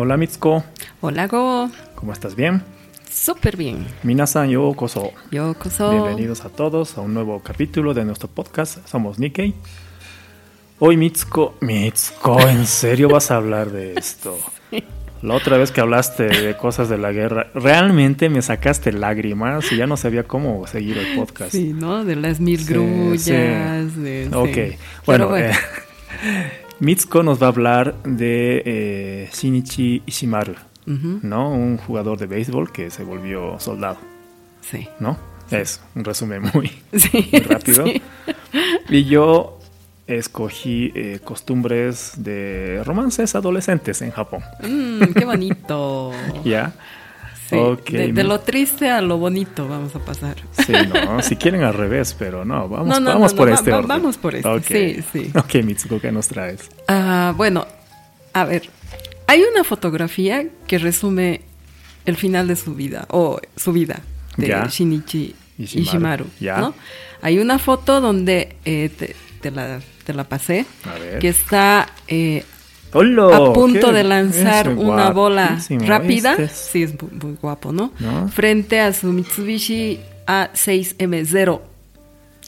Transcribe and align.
Hola 0.00 0.16
Mitsuko, 0.16 0.62
Hola 1.00 1.26
Go, 1.26 1.68
¿cómo 1.96 2.12
estás? 2.12 2.34
¿Bien? 2.36 2.62
súper 3.10 3.56
bien. 3.56 3.84
Minasan 4.04 4.48
yokoso. 4.48 5.10
Yokoso. 5.32 5.90
Bienvenidos 5.90 6.44
a 6.44 6.50
todos 6.50 6.96
a 6.98 7.00
un 7.00 7.14
nuevo 7.14 7.40
capítulo 7.42 7.92
de 7.94 8.04
nuestro 8.04 8.28
podcast. 8.28 8.86
Somos 8.86 9.18
Nikkei. 9.18 9.54
Hoy 10.78 10.96
Mitsuko, 10.96 11.56
Mitsuko, 11.60 12.38
¿en 12.40 12.64
serio 12.66 13.08
vas 13.08 13.30
a 13.32 13.36
hablar 13.36 13.70
de 13.72 13.94
esto? 13.94 14.38
La 15.22 15.34
otra 15.34 15.56
vez 15.58 15.72
que 15.72 15.80
hablaste 15.80 16.24
de 16.28 16.56
cosas 16.56 16.88
de 16.88 16.96
la 16.96 17.10
guerra, 17.10 17.48
realmente 17.52 18.28
me 18.28 18.40
sacaste 18.40 18.92
lágrimas 18.92 19.72
y 19.72 19.76
ya 19.76 19.88
no 19.88 19.96
sabía 19.96 20.22
cómo 20.22 20.64
seguir 20.68 20.96
el 20.96 21.16
podcast. 21.16 21.50
Sí, 21.50 21.72
¿no? 21.74 22.04
De 22.04 22.14
las 22.14 22.38
mil 22.38 22.64
grullas. 22.64 23.22
sí. 23.22 23.32
de- 23.32 24.30
Ok, 24.32 24.78
bueno, 25.06 25.36
eh, 25.36 25.50
Mitsuko 26.80 27.22
nos 27.22 27.40
va 27.42 27.46
a 27.46 27.50
hablar 27.50 27.94
de 28.04 28.62
eh, 28.64 29.30
Shinichi 29.32 30.02
Ishimaru, 30.06 30.54
¿no? 30.86 31.50
Un 31.50 31.76
jugador 31.76 32.18
de 32.18 32.26
béisbol 32.26 32.70
que 32.72 32.90
se 32.90 33.02
volvió 33.04 33.58
soldado, 33.58 33.98
Sí. 34.60 34.88
¿no? 35.00 35.18
Es 35.50 35.80
un 35.94 36.04
resumen 36.04 36.42
muy, 36.54 36.70
Sí. 36.92 37.28
muy 37.32 37.40
rápido. 37.40 37.84
sí. 37.86 38.02
Y 38.90 39.04
yo 39.04 39.58
escogí 40.06 40.92
eh, 40.94 41.20
costumbres 41.24 42.12
de 42.16 42.82
romances 42.84 43.34
adolescentes 43.34 44.00
en 44.02 44.10
Japón. 44.12 44.42
Mm, 44.62 45.12
qué 45.14 45.24
bonito. 45.24 46.12
¿Ya? 46.44 46.72
Sí, 47.48 47.56
de, 48.12 48.24
lo 48.24 48.40
triste 48.40 48.90
a 48.90 49.00
lo 49.00 49.16
bonito 49.16 49.66
vamos 49.68 49.94
a 49.96 50.00
pasar. 50.00 50.36
Sí, 50.52 50.72
no, 50.92 51.22
si 51.22 51.36
quieren 51.36 51.62
al 51.62 51.72
revés, 51.74 52.14
pero 52.18 52.44
no, 52.44 52.68
vamos, 52.68 52.88
No, 52.88 53.00
no, 53.00 53.10
vamos 53.14 53.32
no, 53.32 53.38
por 53.38 53.48
este 53.48 53.70
va- 53.70 53.78
orden. 53.78 53.88
vamos 53.88 54.18
por 54.18 54.34
este, 54.34 54.48
Ok. 54.48 54.64
sí, 54.66 55.00
sí. 55.12 55.30
Ok, 55.38 55.54
Mitsuko, 55.64 55.98
¿qué 56.00 56.12
nos 56.12 56.28
traes? 56.28 56.68
Ah, 56.88 57.32
bueno, 57.36 57.66
a 58.34 58.44
ver, 58.44 58.68
hay 59.26 59.42
una 59.42 59.64
fotografía 59.64 60.46
que 60.66 60.78
resume 60.78 61.40
el 62.04 62.16
final 62.16 62.48
de 62.48 62.56
su 62.56 62.74
vida, 62.74 63.06
o 63.10 63.40
su 63.56 63.72
vida, 63.72 64.00
de 64.36 64.48
Ya. 64.48 64.66
Shinichi 64.66 65.34
Ishimaru, 65.58 65.86
Ishimaru. 65.88 66.26
ya. 66.40 66.58
¿no? 66.58 66.74
Hay 67.22 67.38
una 67.38 67.58
foto 67.58 68.00
donde 68.00 68.56
eh, 68.64 68.90
te, 68.96 69.16
te 69.40 69.50
la, 69.50 69.80
te 70.04 70.12
la 70.14 70.24
pasé, 70.24 70.66
A 70.84 70.98
ver. 70.98 71.18
que 71.18 71.28
está 71.28 71.88
eh, 72.08 72.44
A 73.32 73.52
punto 73.52 73.92
de 73.92 74.04
lanzar 74.04 74.68
una 74.70 75.10
bola 75.10 75.58
rápida. 75.86 76.30
este 76.32 76.44
es- 76.44 76.52
Sí, 76.52 76.82
es 76.84 76.94
muy, 77.22 77.34
guapo, 77.40 77.72
¿no? 77.72 77.92
¿No? 77.98 78.28
Frente 78.28 78.80
a 78.80 78.92
su 78.92 79.12
Mitsubishi 79.12 80.00
A6M0, 80.26 81.60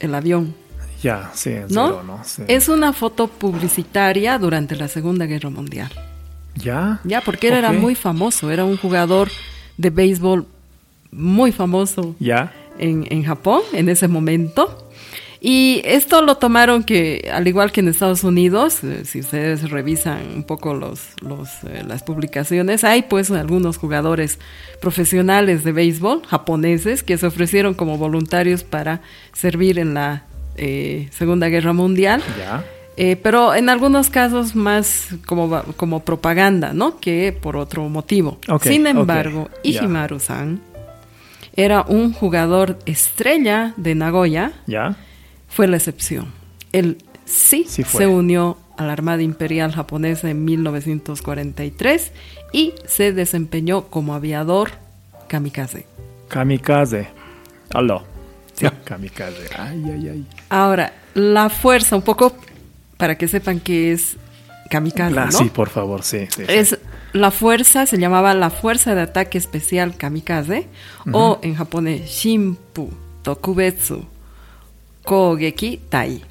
el 0.01 0.15
avión. 0.15 0.55
Ya, 1.03 1.31
sí, 1.35 1.51
es 1.51 1.71
¿no? 1.71 1.87
cero, 1.87 2.03
¿no? 2.07 2.21
Sí. 2.25 2.43
Es 2.49 2.69
una 2.69 2.93
foto 2.93 3.27
publicitaria 3.29 4.39
durante 4.39 4.77
la 4.77 4.89
Segunda 4.89 5.27
Guerra 5.27 5.49
Mundial. 5.51 5.91
¿Ya? 6.57 7.01
Ya, 7.05 7.21
porque 7.23 7.49
él 7.49 7.55
era 7.55 7.73
muy 7.73 7.95
famoso, 7.95 8.51
era 8.51 8.65
un 8.65 8.77
jugador 8.77 9.29
de 9.79 9.89
béisbol 9.91 10.47
muy 11.11 11.53
famoso 11.53 12.15
¿Ya? 12.19 12.53
en, 12.79 13.07
en 13.11 13.25
Japón 13.25 13.63
en 13.73 13.89
ese 13.89 14.09
momento. 14.09 14.90
Y 15.41 15.81
esto 15.85 16.21
lo 16.21 16.37
tomaron 16.37 16.85
que, 16.85 17.31
al 17.33 17.49
igual 17.49 17.73
que 17.73 17.81
en 17.81 17.89
Estados 17.89 18.25
Unidos, 18.25 18.85
eh, 18.85 19.05
si 19.07 19.21
ustedes 19.21 19.71
revisan 19.71 20.21
un 20.35 20.45
poco 20.45 20.75
los, 20.75 21.01
los, 21.23 21.49
eh, 21.65 21.83
las 21.87 22.03
publicaciones, 22.03 22.85
hay 22.85 23.03
pues 23.03 23.31
algunos 23.31 23.79
jugadores 23.79 24.39
profesionales 24.81 25.65
de 25.65 25.73
béisbol 25.73 26.23
japoneses 26.27 27.03
que 27.03 27.17
se 27.17 27.27
ofrecieron 27.27 27.73
como 27.73 27.97
voluntarios 27.97 28.65
para 28.65 29.01
servir 29.33 29.79
en 29.79 29.95
la 29.95 30.25
eh, 30.57 31.09
Segunda 31.11 31.49
Guerra 31.49 31.73
Mundial. 31.73 32.23
¿Ya? 32.39 32.63
Eh, 33.03 33.17
pero 33.17 33.55
en 33.55 33.71
algunos 33.71 34.11
casos 34.11 34.55
más 34.55 35.09
como, 35.25 35.63
como 35.77 36.01
propaganda, 36.01 36.75
¿no? 36.75 37.01
Que 37.01 37.33
por 37.33 37.57
otro 37.57 37.89
motivo. 37.89 38.39
Sin 38.61 38.87
embargo, 38.87 39.49
ya. 39.65 39.71
Ishimaru-san 39.71 40.61
era 41.57 41.83
un 41.89 42.13
jugador 42.13 42.79
estrella 42.85 43.73
de 43.79 43.95
Nagoya, 43.95 44.53
¿Ya? 44.67 44.97
Fue 45.51 45.67
la 45.67 45.77
excepción. 45.77 46.33
Él 46.73 46.99
sí, 47.27 47.67
Sí 47.69 47.85
se 47.85 48.07
unió 48.07 48.57
a 48.77 48.85
la 48.87 48.93
Armada 48.95 49.23
Imperial 49.23 49.73
Japonesa 49.73 50.31
en 50.31 50.45
1943 50.45 52.13
y 52.53 52.73
se 52.87 53.13
desempeñó 53.13 53.87
como 53.89 54.15
aviador 54.15 54.71
kamikaze. 55.29 55.87
Kamikaze. 56.29 57.09
Aló. 57.75 58.05
Kamikaze. 58.85 59.49
Ay, 59.59 59.83
ay, 59.85 60.09
ay. 60.09 60.27
Ahora, 60.49 60.93
la 61.15 61.49
fuerza, 61.51 61.97
un 61.97 62.03
poco 62.03 62.35
para 62.97 63.17
que 63.17 63.29
sepan 63.29 63.61
que 63.61 63.93
es 63.93 64.17
kamikaze, 64.71 65.15
La- 65.15 65.27
¿no? 65.27 65.33
Sí, 65.33 65.51
por 65.51 65.69
favor, 65.69 66.03
sí. 66.03 66.27
sí, 66.35 66.45
sí. 66.47 66.53
Es 66.53 66.79
la 67.13 67.31
fuerza, 67.31 67.87
se 67.87 67.99
llamaba 67.99 68.35
la 68.35 68.51
Fuerza 68.51 68.95
de 68.95 69.01
Ataque 69.01 69.37
Especial 69.37 69.97
Kamikaze, 69.97 70.69
o 71.13 71.41
en 71.43 71.55
japonés 71.57 72.09
Shinpu 72.09 72.91
Tokubetsu 73.23 74.05
Kogeki 75.15 75.81
Tai, 75.89 76.23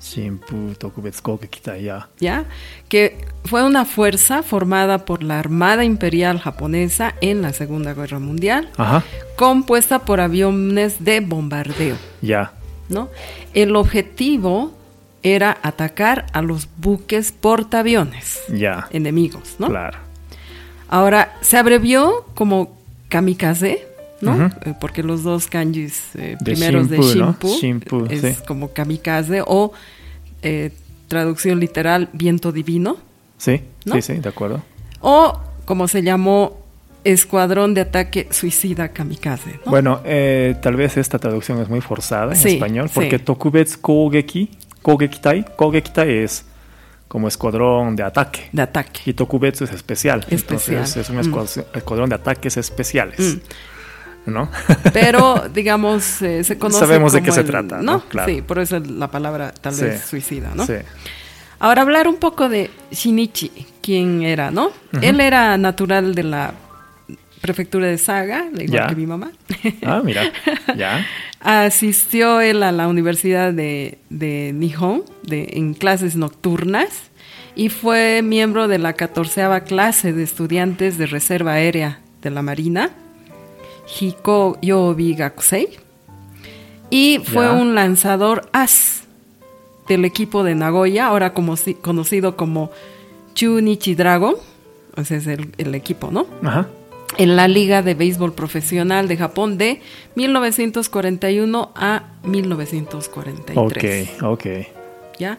Shimpu 0.00 0.74
Tokubetsu 0.78 1.20
Kogeki 1.20 1.60
Tai, 1.62 1.82
ya. 1.82 2.06
¿ya? 2.20 2.44
Que 2.88 3.18
fue 3.44 3.64
una 3.64 3.84
fuerza 3.84 4.44
formada 4.44 5.04
por 5.04 5.24
la 5.24 5.40
Armada 5.40 5.82
Imperial 5.82 6.38
Japonesa 6.38 7.16
en 7.20 7.42
la 7.42 7.52
Segunda 7.52 7.92
Guerra 7.92 8.20
Mundial, 8.20 8.70
Ajá. 8.76 9.02
compuesta 9.34 9.98
por 10.04 10.20
aviones 10.20 11.02
de 11.02 11.18
bombardeo, 11.18 11.96
Ya. 12.22 12.52
¿no? 12.88 13.08
El 13.52 13.74
objetivo 13.74 14.74
era 15.24 15.58
atacar 15.64 16.26
a 16.32 16.40
los 16.40 16.68
buques 16.76 17.32
portaaviones 17.32 18.38
Ya. 18.54 18.86
enemigos, 18.92 19.56
¿no? 19.58 19.66
Claro. 19.66 19.98
Ahora, 20.88 21.36
se 21.40 21.56
abrevió 21.58 22.26
como 22.36 22.76
kamikaze, 23.08 23.88
¿no? 24.20 24.46
Eh, 24.46 24.74
Porque 24.80 25.02
los 25.02 25.22
dos 25.22 25.46
kanjis 25.46 26.14
eh, 26.14 26.36
De 26.40 26.44
primeros 26.52 26.88
de 26.90 26.98
Shimpu, 26.98 27.18
¿no? 27.18 27.32
Shimpu, 27.60 28.00
Shimpu, 28.00 28.06
es 28.10 28.20
sí. 28.20 28.42
como 28.46 28.72
kamikaze 28.72 29.42
o 29.46 29.72
eh, 30.42 30.70
traducción 31.08 31.58
literal 31.60 32.08
viento 32.12 32.52
divino 32.52 32.96
Sí, 33.38 33.62
¿No? 33.86 33.94
sí, 33.94 34.02
sí, 34.02 34.14
de 34.14 34.28
acuerdo. 34.28 34.62
o 35.00 35.40
como 35.64 35.88
se 35.88 36.02
llamó 36.02 36.58
escuadrón 37.04 37.72
de 37.72 37.80
ataque 37.80 38.28
suicida 38.30 38.88
kamikaze, 38.88 39.60
¿no? 39.64 39.70
Bueno, 39.70 40.00
eh, 40.04 40.56
tal 40.60 40.76
vez 40.76 40.96
esta 40.98 41.18
traducción 41.18 41.58
es 41.62 41.68
muy 41.70 41.80
forzada 41.80 42.32
en 42.34 42.38
Sí, 42.38 42.48
español, 42.54 42.90
porque 42.92 43.18
sí. 43.18 43.24
Tokubetsu 43.24 43.80
Kogeki, 43.80 44.50
Kogeki 44.82 45.18
Tai, 45.20 45.44
Kogeki 45.56 45.90
Tai 45.92 46.10
es 46.10 46.44
como 47.08 47.26
escuadrón 47.28 47.96
de 47.96 48.02
ataque. 48.02 48.50
de 48.52 48.62
ataque. 48.62 49.00
Y 49.06 49.14
Tokubetsu 49.14 49.64
es 49.64 49.72
especial. 49.72 50.26
Especial. 50.28 50.76
Entonces 50.80 50.96
es 50.98 51.08
un 51.10 51.16
Mm. 51.16 51.20
escuadrón, 51.20 51.64
escuadrón 51.74 52.08
de 52.10 52.14
ataques 52.16 52.56
especiales. 52.58 53.38
¿No? 54.26 54.50
Pero, 54.92 55.48
digamos, 55.52 56.20
eh, 56.22 56.44
se 56.44 56.58
conoce 56.58 56.80
Sabemos 56.80 57.12
de 57.12 57.22
qué 57.22 57.32
se 57.32 57.42
trata, 57.44 57.80
¿no? 57.82 58.00
Claro. 58.08 58.32
Sí, 58.32 58.42
por 58.42 58.58
eso 58.58 58.78
la 58.78 59.10
palabra 59.10 59.52
tal 59.52 59.74
Sí. 59.74 59.84
vez 59.84 60.02
suicida, 60.04 60.50
¿no? 60.54 60.66
Sí. 60.66 60.74
Ahora 61.58 61.82
hablar 61.82 62.06
un 62.08 62.16
poco 62.16 62.48
de 62.48 62.70
Shinichi, 62.90 63.50
quién 63.82 64.22
era, 64.22 64.50
¿no? 64.50 64.70
Él 65.02 65.20
era 65.20 65.56
natural 65.58 66.14
de 66.14 66.22
la 66.22 66.54
prefectura 67.40 67.86
de 67.86 67.98
Saga, 67.98 68.44
igual 68.58 68.88
que 68.88 68.96
mi 68.96 69.06
mamá. 69.06 69.30
Ah, 69.84 70.00
mira. 70.04 70.22
Ya. 70.76 71.04
Asistió 71.40 72.40
él 72.42 72.62
a 72.62 72.70
la 72.72 72.86
Universidad 72.88 73.52
de, 73.52 73.98
de 74.10 74.52
Nihon 74.54 75.04
de, 75.22 75.48
en 75.54 75.72
clases 75.74 76.16
nocturnas 76.16 76.88
y 77.56 77.68
fue 77.70 78.20
miembro 78.22 78.68
de 78.68 78.78
la 78.78 78.92
catorceava 78.92 79.60
clase 79.60 80.12
de 80.12 80.22
estudiantes 80.22 80.98
de 80.98 81.06
Reserva 81.06 81.52
Aérea 81.54 82.00
de 82.22 82.30
la 82.30 82.42
Marina, 82.42 82.90
Hiko 83.98 84.58
Yobi 84.62 85.14
Gakusei, 85.14 85.68
y 86.90 87.20
fue 87.22 87.50
un 87.50 87.74
lanzador 87.74 88.48
as 88.52 89.04
del 89.88 90.04
equipo 90.04 90.44
de 90.44 90.54
Nagoya, 90.54 91.06
ahora 91.06 91.32
como, 91.32 91.54
conocido 91.80 92.36
como 92.36 92.70
Chunichi 93.34 93.94
Dragon, 93.94 94.34
ese 94.96 95.16
es 95.16 95.26
el, 95.26 95.52
el 95.58 95.74
equipo, 95.74 96.10
¿no? 96.10 96.26
Ajá. 96.42 96.68
en 97.16 97.36
la 97.36 97.48
Liga 97.48 97.82
de 97.82 97.94
Béisbol 97.94 98.34
Profesional 98.34 99.08
de 99.08 99.16
Japón 99.16 99.58
de 99.58 99.80
1941 100.14 101.72
a 101.74 102.04
1943. 102.22 104.22
Ok, 104.22 104.24
ok. 104.24 104.46
¿ya? 105.20 105.38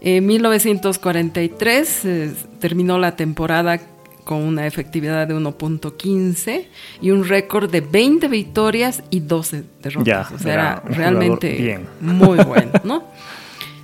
En 0.00 0.24
1943 0.24 2.04
eh, 2.04 2.34
terminó 2.60 2.98
la 2.98 3.16
temporada 3.16 3.80
con 4.26 4.42
una 4.42 4.66
efectividad 4.66 5.26
de 5.26 5.34
1.15 5.34 6.66
y 7.00 7.12
un 7.12 7.24
récord 7.26 7.70
de 7.70 7.80
20 7.80 8.26
victorias 8.28 9.02
y 9.08 9.20
12 9.20 9.62
derrotas. 9.82 10.04
Ya, 10.04 10.28
o 10.34 10.38
sea, 10.38 10.52
era 10.52 10.82
realmente 10.84 11.52
bien. 11.54 11.86
muy 12.00 12.36
bueno, 12.44 12.72
¿no? 12.84 13.04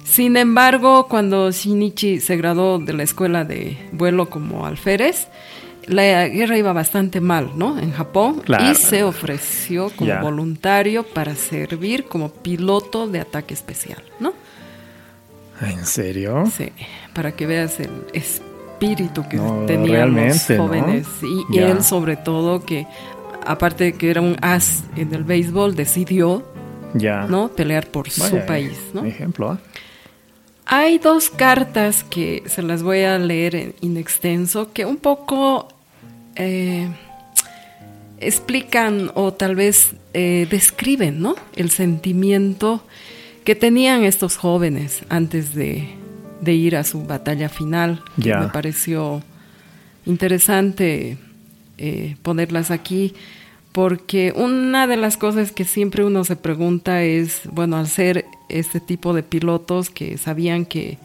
Sin 0.05 0.37
embargo, 0.37 1.07
cuando 1.09 1.51
Shinichi 1.51 2.21
se 2.21 2.37
graduó 2.37 2.79
de 2.79 2.93
la 2.93 3.05
escuela 3.05 3.45
de 3.45 3.79
vuelo 3.93 4.29
como 4.29 4.67
alférez, 4.67 5.29
la 5.87 6.29
guerra 6.29 6.59
iba 6.59 6.73
bastante 6.73 7.21
mal, 7.21 7.53
¿no? 7.57 7.79
En 7.79 7.93
Japón 7.93 8.41
Claro. 8.45 8.71
y 8.71 8.75
se 8.75 9.05
ofreció 9.05 9.91
como 9.97 10.21
voluntario 10.21 11.05
para 11.05 11.35
servir 11.37 12.05
como 12.05 12.31
piloto 12.31 13.07
de 13.09 13.21
ataque 13.21 13.55
especial, 13.55 14.03
¿no? 14.21 14.35
¿En 15.61 15.87
serio? 15.87 16.45
Sí, 16.57 16.71
para 17.15 17.33
que 17.33 17.47
veas 17.47 17.79
el 17.81 17.91
espíritu 18.13 18.52
espíritu 18.83 19.29
que 19.29 19.37
No, 19.37 19.65
tenían 19.67 20.15
realmente, 20.15 20.35
los 20.35 20.51
¿no? 20.51 20.67
jóvenes. 20.67 21.07
Y 21.53 21.59
él 21.59 21.83
sobre 21.83 22.17
todo 22.17 22.65
que, 22.65 22.87
aparte 23.47 23.85
de 23.85 23.93
que 23.95 24.11
era 24.11 24.21
un 24.21 24.37
as 24.43 24.85
en 24.97 25.15
el 25.15 25.25
béisbol, 25.25 25.75
decidió 25.75 26.43
Ya. 26.95 27.27
¿no? 27.27 27.49
pelear 27.49 27.87
por 27.87 28.09
Vaya, 28.19 28.29
su 28.41 28.47
país. 28.47 28.79
¿no? 28.93 29.05
Ejemplo, 29.05 29.53
¿ah? 29.53 29.59
Hay 30.65 30.99
dos 30.99 31.29
cartas 31.29 32.05
que 32.05 32.45
se 32.47 32.63
las 32.63 32.83
voy 32.83 33.03
a 33.03 33.19
leer 33.19 33.57
en 33.57 33.75
in 33.81 33.97
extenso 33.97 34.73
que 34.73 34.87
un 34.87 34.97
poco 34.97 35.69
eh, 36.37 36.89
explican 38.19 39.11
o 39.15 39.33
tal 39.33 39.55
vez 39.57 39.95
eh, 40.15 40.47
describen 40.51 41.21
¿no? 41.21 41.35
el 41.57 41.71
sentimiento 41.71 42.85
que 43.45 43.55
tenían 43.57 44.05
estos 44.05 44.37
jóvenes 44.37 45.03
antes 45.09 45.53
de, 45.55 45.89
de 46.43 46.53
ir 46.55 46.77
a 46.77 46.85
su 46.85 47.05
batalla 47.05 47.49
final. 47.49 48.03
que. 48.19 48.41
Me 48.41 48.49
pareció 48.49 49.23
interesante 50.05 51.17
eh, 51.79 52.17
ponerlas 52.23 52.71
aquí 52.71 53.15
porque 53.73 54.35
una 54.37 54.87
de 54.87 54.99
las 54.99 55.17
cosas 55.17 55.51
que 55.53 55.65
siempre 55.65 56.05
uno 56.05 56.25
se 56.25 56.37
pregunta 56.37 57.03
es, 57.03 57.41
bueno, 57.51 57.79
al 57.79 57.87
ser 57.89 58.27
este 58.51 58.81
tipo 58.81 59.15
de 59.15 59.23
pilotos 59.23 59.89
que 59.89 60.19
sabían 60.19 60.67
que, 60.67 60.99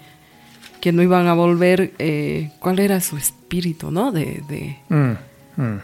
que 0.82 0.92
no 0.92 1.02
iban 1.02 1.28
a 1.28 1.34
volver, 1.34 1.94
eh, 1.98 2.52
¿cuál 2.60 2.80
era 2.80 3.00
su 3.00 3.16
espíritu, 3.16 3.90
no? 3.90 4.12
De, 4.12 4.42
de- 4.50 4.78
Mm, 4.90 5.62
mm. 5.62 5.80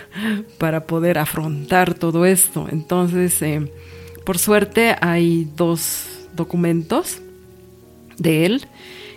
para 0.58 0.86
poder 0.86 1.18
afrontar 1.18 1.92
todo 1.94 2.24
esto. 2.24 2.66
Entonces, 2.70 3.40
eh, 3.42 3.70
por 4.24 4.38
suerte 4.38 4.96
hay 5.02 5.48
dos 5.56 6.06
documentos 6.34 7.20
de 8.18 8.46
él 8.46 8.66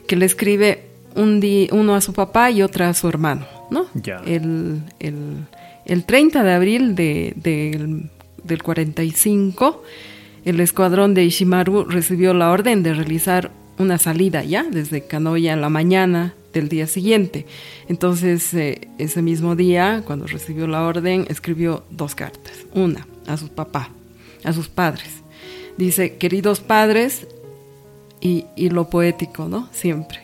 que 0.07 0.15
le 0.15 0.25
escribe 0.25 0.85
un 1.15 1.39
di- 1.39 1.69
uno 1.71 1.95
a 1.95 2.01
su 2.01 2.13
papá 2.13 2.51
y 2.51 2.61
otra 2.61 2.89
a 2.89 2.93
su 2.93 3.07
hermano, 3.07 3.45
¿no? 3.71 3.87
Ya. 3.93 4.21
El, 4.25 4.81
el- 4.99 5.45
el 5.85 6.03
30 6.05 6.43
de 6.43 6.51
abril 6.53 6.95
de- 6.95 7.33
del- 7.35 8.09
del 8.43 8.61
45, 8.63 9.83
el 10.43 10.59
escuadrón 10.59 11.13
de 11.13 11.23
Ishimaru 11.25 11.85
recibió 11.85 12.33
la 12.33 12.51
orden 12.51 12.83
de 12.83 12.93
realizar 12.93 13.51
una 13.77 13.97
salida 13.97 14.43
ya 14.43 14.63
desde 14.63 15.05
Kanoya 15.07 15.53
en 15.53 15.61
la 15.61 15.69
mañana 15.69 16.33
del 16.53 16.69
día 16.69 16.87
siguiente. 16.87 17.45
Entonces, 17.89 18.53
eh, 18.53 18.87
ese 18.97 19.21
mismo 19.21 19.55
día, 19.55 20.03
cuando 20.05 20.27
recibió 20.27 20.67
la 20.67 20.83
orden, 20.83 21.25
escribió 21.29 21.83
dos 21.89 22.15
cartas. 22.15 22.53
Una 22.73 23.05
a 23.27 23.35
su 23.37 23.49
papá, 23.49 23.89
a 24.43 24.53
sus 24.53 24.69
padres. 24.69 25.09
Dice, 25.77 26.15
queridos 26.17 26.61
padres, 26.61 27.27
y, 28.25 28.45
y 28.55 28.69
lo 28.69 28.89
poético, 28.89 29.47
¿no? 29.47 29.69
Siempre. 29.71 30.19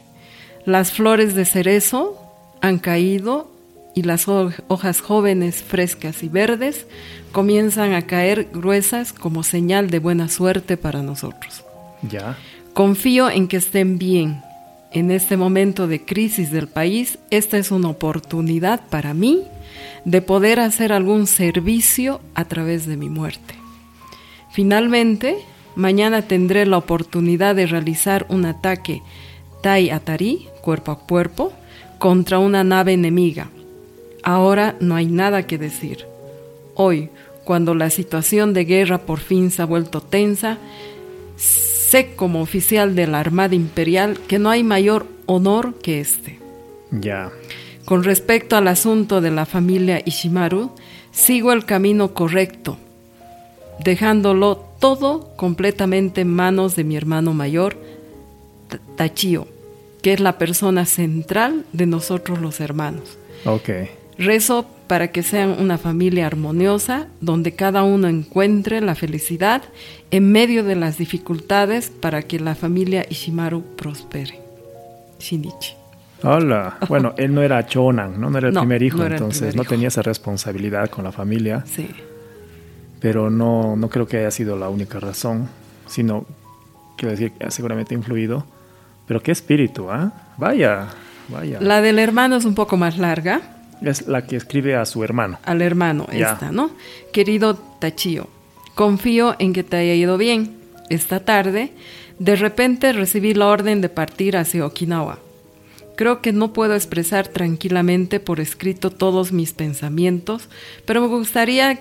Las 0.65 0.91
flores 0.91 1.35
de 1.35 1.45
cerezo 1.45 2.17
han 2.61 2.79
caído 2.79 3.51
y 3.93 4.01
las 4.03 4.27
ho- 4.27 4.51
hojas 4.67 5.01
jóvenes, 5.01 5.61
frescas 5.61 6.23
y 6.23 6.29
verdes 6.29 6.87
comienzan 7.31 7.93
a 7.93 8.03
caer 8.03 8.47
gruesas 8.53 9.13
como 9.13 9.43
señal 9.43 9.89
de 9.89 9.99
buena 9.99 10.27
suerte 10.29 10.77
para 10.77 11.01
nosotros. 11.01 11.63
Ya. 12.09 12.37
Confío 12.73 13.29
en 13.29 13.47
que 13.47 13.57
estén 13.57 13.97
bien. 13.97 14.41
En 14.93 15.11
este 15.11 15.37
momento 15.37 15.87
de 15.87 16.03
crisis 16.03 16.51
del 16.51 16.67
país, 16.67 17.19
esta 17.29 17.57
es 17.57 17.71
una 17.71 17.89
oportunidad 17.89 18.81
para 18.89 19.13
mí 19.13 19.43
de 20.05 20.21
poder 20.21 20.59
hacer 20.59 20.91
algún 20.91 21.27
servicio 21.27 22.19
a 22.35 22.45
través 22.45 22.85
de 22.87 22.97
mi 22.97 23.09
muerte. 23.09 23.55
Finalmente, 24.51 25.37
mañana 25.75 26.23
tendré 26.23 26.65
la 26.65 26.77
oportunidad 26.77 27.55
de 27.55 27.67
realizar 27.67 28.25
un 28.29 28.45
ataque 28.45 29.01
Tai 29.61 29.89
Atari, 29.91 30.47
cuerpo 30.61 30.91
a 30.91 30.99
cuerpo, 30.99 31.53
contra 31.99 32.39
una 32.39 32.63
nave 32.63 32.93
enemiga. 32.93 33.49
Ahora 34.23 34.75
no 34.79 34.95
hay 34.95 35.05
nada 35.05 35.45
que 35.45 35.57
decir. 35.57 36.05
Hoy, 36.75 37.09
cuando 37.43 37.75
la 37.75 37.89
situación 37.89 38.53
de 38.53 38.65
guerra 38.65 38.99
por 38.99 39.19
fin 39.19 39.51
se 39.51 39.61
ha 39.61 39.65
vuelto 39.65 40.01
tensa, 40.01 40.57
sé 41.35 42.13
como 42.15 42.41
oficial 42.41 42.95
de 42.95 43.07
la 43.07 43.19
Armada 43.19 43.55
Imperial 43.55 44.17
que 44.27 44.39
no 44.39 44.49
hay 44.49 44.63
mayor 44.63 45.05
honor 45.25 45.75
que 45.75 45.99
este. 45.99 46.39
Ya. 46.91 47.31
Con 47.85 48.03
respecto 48.03 48.55
al 48.55 48.67
asunto 48.67 49.21
de 49.21 49.31
la 49.31 49.45
familia 49.45 50.01
Ishimaru, 50.05 50.71
sigo 51.11 51.51
el 51.51 51.65
camino 51.65 52.13
correcto, 52.13 52.77
dejándolo 53.83 54.70
todo 54.81 55.29
completamente 55.37 56.19
en 56.21 56.27
manos 56.27 56.75
de 56.75 56.83
mi 56.83 56.97
hermano 56.97 57.33
mayor, 57.33 57.77
Tachio, 58.97 59.47
que 60.01 60.11
es 60.13 60.19
la 60.19 60.37
persona 60.37 60.85
central 60.85 61.65
de 61.71 61.85
nosotros 61.85 62.41
los 62.41 62.59
hermanos. 62.59 63.17
Ok. 63.45 63.69
Rezo 64.17 64.65
para 64.87 65.11
que 65.11 65.23
sean 65.23 65.55
una 65.59 65.77
familia 65.77 66.27
armoniosa, 66.27 67.07
donde 67.21 67.53
cada 67.53 67.83
uno 67.83 68.07
encuentre 68.09 68.81
la 68.81 68.95
felicidad 68.95 69.61
en 70.11 70.31
medio 70.31 70.63
de 70.63 70.75
las 70.75 70.97
dificultades 70.97 71.89
para 71.89 72.21
que 72.23 72.39
la 72.39 72.55
familia 72.55 73.05
Ishimaru 73.09 73.63
prospere. 73.77 74.39
Shinichi. 75.19 75.75
Hola. 76.23 76.77
Bueno, 76.89 77.13
él 77.17 77.33
no 77.33 77.41
era 77.41 77.65
Chonan, 77.65 78.19
¿no? 78.19 78.29
No 78.29 78.37
era 78.37 78.49
el 78.49 78.53
No, 78.53 78.61
primer 78.61 78.83
hijo, 78.83 78.97
no 78.97 79.05
entonces 79.07 79.39
primer 79.39 79.55
no 79.55 79.61
hijo. 79.63 79.69
tenía 79.69 79.87
esa 79.87 80.01
responsabilidad 80.01 80.89
con 80.89 81.03
la 81.05 81.11
familia, 81.11 81.63
Sí. 81.65 81.87
Pero 83.01 83.29
no, 83.29 83.75
no 83.75 83.89
creo 83.89 84.07
que 84.07 84.17
haya 84.19 84.31
sido 84.31 84.55
la 84.55 84.69
única 84.69 84.99
razón, 85.01 85.49
sino, 85.87 86.25
quiero 86.95 87.11
decir, 87.11 87.31
que 87.33 87.45
ha 87.45 87.51
seguramente 87.51 87.93
influido. 87.95 88.45
Pero 89.07 89.21
qué 89.21 89.31
espíritu, 89.31 89.89
¿ah? 89.91 90.13
Vaya, 90.37 90.87
vaya. 91.27 91.59
La 91.59 91.81
del 91.81 91.99
hermano 91.99 92.37
es 92.37 92.45
un 92.45 92.55
poco 92.55 92.77
más 92.77 92.97
larga. 92.97 93.41
Es 93.81 94.07
la 94.07 94.25
que 94.27 94.35
escribe 94.35 94.75
a 94.75 94.85
su 94.85 95.03
hermano. 95.03 95.39
Al 95.43 95.61
hermano, 95.63 96.07
Ya. 96.13 96.33
esta, 96.33 96.51
¿no? 96.51 96.69
Querido 97.11 97.55
Tachio, 97.55 98.27
confío 98.75 99.35
en 99.39 99.51
que 99.51 99.63
te 99.63 99.77
haya 99.77 99.95
ido 99.95 100.17
bien. 100.17 100.55
Esta 100.89 101.21
tarde, 101.21 101.71
de 102.19 102.35
repente 102.35 102.93
recibí 102.93 103.33
la 103.33 103.47
orden 103.47 103.81
de 103.81 103.89
partir 103.89 104.37
hacia 104.37 104.65
Okinawa. 104.65 105.17
Creo 105.95 106.21
que 106.21 106.31
no 106.31 106.53
puedo 106.53 106.75
expresar 106.75 107.27
tranquilamente 107.27 108.19
por 108.19 108.39
escrito 108.39 108.91
todos 108.91 109.31
mis 109.31 109.53
pensamientos, 109.53 110.47
pero 110.85 111.01
me 111.01 111.07
gustaría 111.07 111.79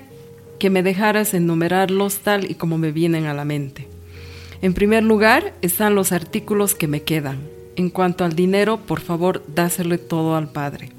que 0.60 0.70
me 0.70 0.84
dejaras 0.84 1.34
enumerarlos 1.34 2.18
tal 2.18 2.48
y 2.48 2.54
como 2.54 2.78
me 2.78 2.92
vienen 2.92 3.26
a 3.26 3.34
la 3.34 3.44
mente. 3.44 3.88
En 4.62 4.74
primer 4.74 5.02
lugar 5.02 5.54
están 5.62 5.96
los 5.96 6.12
artículos 6.12 6.76
que 6.76 6.86
me 6.86 7.02
quedan. 7.02 7.40
En 7.74 7.88
cuanto 7.88 8.24
al 8.24 8.36
dinero, 8.36 8.76
por 8.76 9.00
favor, 9.00 9.42
dáselo 9.48 9.98
todo 9.98 10.36
al 10.36 10.52
Padre. 10.52 10.90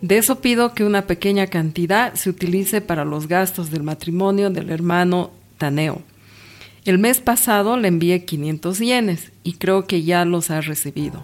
De 0.00 0.18
eso 0.18 0.40
pido 0.40 0.72
que 0.72 0.84
una 0.84 1.06
pequeña 1.06 1.48
cantidad 1.48 2.14
se 2.14 2.30
utilice 2.30 2.80
para 2.80 3.04
los 3.04 3.28
gastos 3.28 3.70
del 3.70 3.82
matrimonio 3.82 4.50
del 4.50 4.70
hermano 4.70 5.30
Taneo. 5.58 6.00
El 6.84 6.98
mes 6.98 7.20
pasado 7.20 7.76
le 7.76 7.88
envié 7.88 8.24
500 8.24 8.78
yenes 8.78 9.32
y 9.42 9.54
creo 9.54 9.84
que 9.86 10.02
ya 10.02 10.24
los 10.24 10.50
ha 10.50 10.60
recibido. 10.60 11.22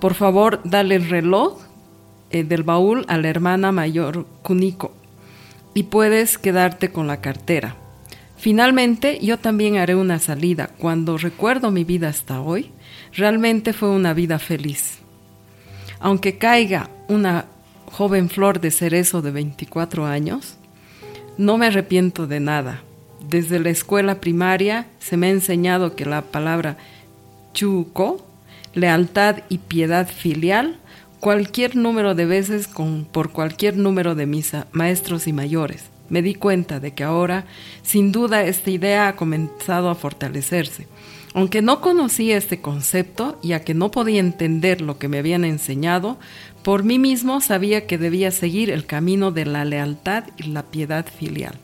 Por 0.00 0.14
favor, 0.14 0.60
dale 0.64 0.94
el 0.94 1.08
reloj 1.08 1.60
eh, 2.30 2.44
del 2.44 2.62
baúl 2.62 3.04
a 3.08 3.18
la 3.18 3.28
hermana 3.28 3.72
mayor 3.72 4.26
Kuniko 4.42 4.99
y 5.74 5.84
puedes 5.84 6.38
quedarte 6.38 6.90
con 6.90 7.06
la 7.06 7.20
cartera. 7.20 7.76
Finalmente, 8.36 9.18
yo 9.20 9.38
también 9.38 9.76
haré 9.76 9.94
una 9.94 10.18
salida. 10.18 10.70
Cuando 10.78 11.18
recuerdo 11.18 11.70
mi 11.70 11.84
vida 11.84 12.08
hasta 12.08 12.40
hoy, 12.40 12.70
realmente 13.12 13.72
fue 13.72 13.90
una 13.90 14.14
vida 14.14 14.38
feliz. 14.38 14.98
Aunque 15.98 16.38
caiga 16.38 16.88
una 17.08 17.44
joven 17.84 18.30
flor 18.30 18.60
de 18.60 18.70
cerezo 18.70 19.20
de 19.20 19.30
24 19.30 20.06
años, 20.06 20.56
no 21.36 21.58
me 21.58 21.66
arrepiento 21.66 22.26
de 22.26 22.40
nada. 22.40 22.82
Desde 23.28 23.58
la 23.58 23.70
escuela 23.70 24.20
primaria 24.20 24.86
se 24.98 25.16
me 25.16 25.26
ha 25.26 25.30
enseñado 25.30 25.94
que 25.94 26.06
la 26.06 26.22
palabra 26.22 26.78
chuko, 27.52 28.26
lealtad 28.74 29.40
y 29.48 29.58
piedad 29.58 30.08
filial, 30.08 30.78
cualquier 31.20 31.76
número 31.76 32.14
de 32.14 32.26
veces 32.26 32.66
con, 32.66 33.04
por 33.04 33.30
cualquier 33.30 33.76
número 33.76 34.14
de 34.14 34.26
mis 34.26 34.54
a- 34.54 34.66
maestros 34.72 35.26
y 35.26 35.32
mayores. 35.32 35.84
Me 36.08 36.22
di 36.22 36.34
cuenta 36.34 36.80
de 36.80 36.92
que 36.92 37.04
ahora, 37.04 37.44
sin 37.82 38.10
duda, 38.10 38.42
esta 38.42 38.70
idea 38.70 39.06
ha 39.08 39.16
comenzado 39.16 39.90
a 39.90 39.94
fortalecerse. 39.94 40.88
Aunque 41.34 41.62
no 41.62 41.80
conocía 41.80 42.36
este 42.36 42.60
concepto, 42.60 43.38
ya 43.42 43.60
que 43.62 43.74
no 43.74 43.92
podía 43.92 44.18
entender 44.18 44.80
lo 44.80 44.98
que 44.98 45.06
me 45.06 45.18
habían 45.18 45.44
enseñado, 45.44 46.18
por 46.64 46.82
mí 46.82 46.98
mismo 46.98 47.40
sabía 47.40 47.86
que 47.86 47.98
debía 47.98 48.32
seguir 48.32 48.70
el 48.70 48.84
camino 48.86 49.30
de 49.30 49.44
la 49.46 49.64
lealtad 49.64 50.24
y 50.36 50.44
la 50.44 50.64
piedad 50.64 51.06
filial. 51.06 51.54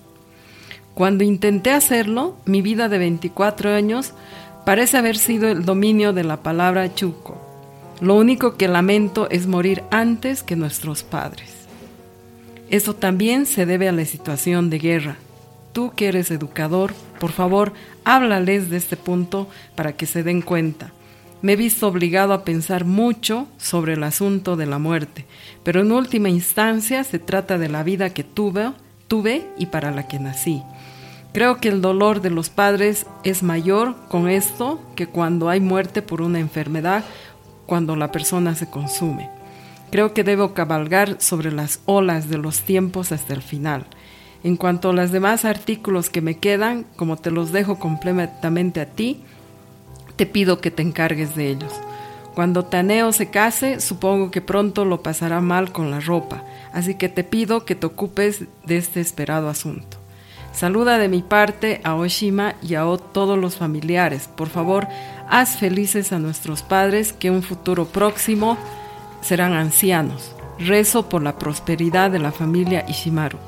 Cuando 0.94 1.24
intenté 1.24 1.72
hacerlo, 1.72 2.36
mi 2.46 2.62
vida 2.62 2.88
de 2.88 2.98
24 2.98 3.74
años 3.74 4.12
parece 4.64 4.96
haber 4.96 5.16
sido 5.18 5.48
el 5.48 5.64
dominio 5.64 6.12
de 6.12 6.22
la 6.24 6.42
palabra 6.42 6.94
chuco. 6.94 7.42
Lo 8.00 8.14
único 8.14 8.56
que 8.56 8.68
lamento 8.68 9.28
es 9.30 9.46
morir 9.46 9.82
antes 9.90 10.42
que 10.42 10.54
nuestros 10.54 11.02
padres. 11.02 11.50
Eso 12.68 12.94
también 12.94 13.46
se 13.46 13.64
debe 13.64 13.88
a 13.88 13.92
la 13.92 14.04
situación 14.04 14.68
de 14.70 14.78
guerra. 14.78 15.16
Tú 15.72 15.92
que 15.96 16.08
eres 16.08 16.30
educador, 16.30 16.92
por 17.18 17.32
favor, 17.32 17.72
háblales 18.04 18.68
de 18.68 18.76
este 18.76 18.96
punto 18.96 19.48
para 19.74 19.92
que 19.96 20.06
se 20.06 20.22
den 20.22 20.42
cuenta. 20.42 20.92
Me 21.42 21.52
he 21.52 21.56
visto 21.56 21.86
obligado 21.86 22.32
a 22.32 22.44
pensar 22.44 22.84
mucho 22.84 23.46
sobre 23.56 23.94
el 23.94 24.02
asunto 24.02 24.56
de 24.56 24.66
la 24.66 24.78
muerte, 24.78 25.26
pero 25.62 25.80
en 25.80 25.92
última 25.92 26.28
instancia 26.28 27.04
se 27.04 27.18
trata 27.18 27.56
de 27.56 27.68
la 27.68 27.82
vida 27.82 28.10
que 28.10 28.24
tuve, 28.24 28.72
tuve 29.06 29.46
y 29.56 29.66
para 29.66 29.90
la 29.90 30.08
que 30.08 30.18
nací. 30.18 30.62
Creo 31.36 31.58
que 31.58 31.68
el 31.68 31.82
dolor 31.82 32.22
de 32.22 32.30
los 32.30 32.48
padres 32.48 33.06
es 33.22 33.42
mayor 33.42 33.94
con 34.08 34.30
esto 34.30 34.80
que 34.96 35.06
cuando 35.06 35.50
hay 35.50 35.60
muerte 35.60 36.00
por 36.00 36.22
una 36.22 36.40
enfermedad, 36.40 37.04
cuando 37.66 37.96
la 37.96 38.12
persona 38.12 38.54
se 38.54 38.70
consume. 38.70 39.28
Creo 39.90 40.14
que 40.14 40.24
debo 40.24 40.54
cabalgar 40.54 41.20
sobre 41.20 41.52
las 41.52 41.80
olas 41.86 42.28
de 42.28 42.38
los 42.38 42.62
tiempos 42.62 43.12
hasta 43.12 43.34
el 43.34 43.42
final. 43.42 43.86
En 44.42 44.56
cuanto 44.56 44.90
a 44.90 44.92
los 44.92 45.12
demás 45.12 45.44
artículos 45.44 46.10
que 46.10 46.20
me 46.20 46.38
quedan, 46.38 46.86
como 46.96 47.16
te 47.16 47.30
los 47.30 47.52
dejo 47.52 47.78
completamente 47.78 48.80
a 48.80 48.86
ti, 48.86 49.22
te 50.16 50.26
pido 50.26 50.60
que 50.60 50.70
te 50.70 50.82
encargues 50.82 51.36
de 51.36 51.50
ellos. 51.50 51.72
Cuando 52.34 52.64
Taneo 52.64 53.12
se 53.12 53.30
case, 53.30 53.80
supongo 53.80 54.30
que 54.30 54.42
pronto 54.42 54.84
lo 54.84 55.02
pasará 55.02 55.40
mal 55.40 55.72
con 55.72 55.90
la 55.90 56.00
ropa, 56.00 56.42
así 56.72 56.94
que 56.94 57.08
te 57.08 57.24
pido 57.24 57.64
que 57.64 57.74
te 57.74 57.86
ocupes 57.86 58.44
de 58.64 58.76
este 58.76 59.00
esperado 59.00 59.48
asunto. 59.48 59.96
Saluda 60.52 60.98
de 60.98 61.08
mi 61.08 61.22
parte 61.22 61.80
a 61.84 61.94
Oshima 61.94 62.54
y 62.62 62.74
a 62.76 62.84
todos 63.12 63.38
los 63.38 63.56
familiares. 63.56 64.28
Por 64.34 64.48
favor, 64.48 64.86
haz 65.28 65.56
felices 65.56 66.12
a 66.12 66.18
nuestros 66.18 66.62
padres 66.62 67.12
que 67.12 67.30
un 67.30 67.42
futuro 67.42 67.86
próximo 67.86 68.56
serán 69.20 69.52
ancianos. 69.52 70.34
Rezo 70.58 71.08
por 71.08 71.22
la 71.22 71.38
prosperidad 71.38 72.10
de 72.10 72.18
la 72.18 72.32
familia 72.32 72.84
Ishimaru. 72.88 73.38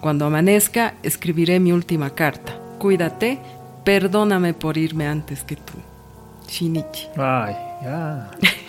Cuando 0.00 0.26
amanezca, 0.26 0.94
escribiré 1.02 1.60
mi 1.60 1.72
última 1.72 2.10
carta. 2.10 2.58
Cuídate, 2.78 3.38
perdóname 3.84 4.54
por 4.54 4.76
irme 4.76 5.06
antes 5.06 5.44
que 5.44 5.56
tú. 5.56 5.74
Shinichi. 6.48 7.08
Ay, 7.16 7.54
ya. 7.82 8.30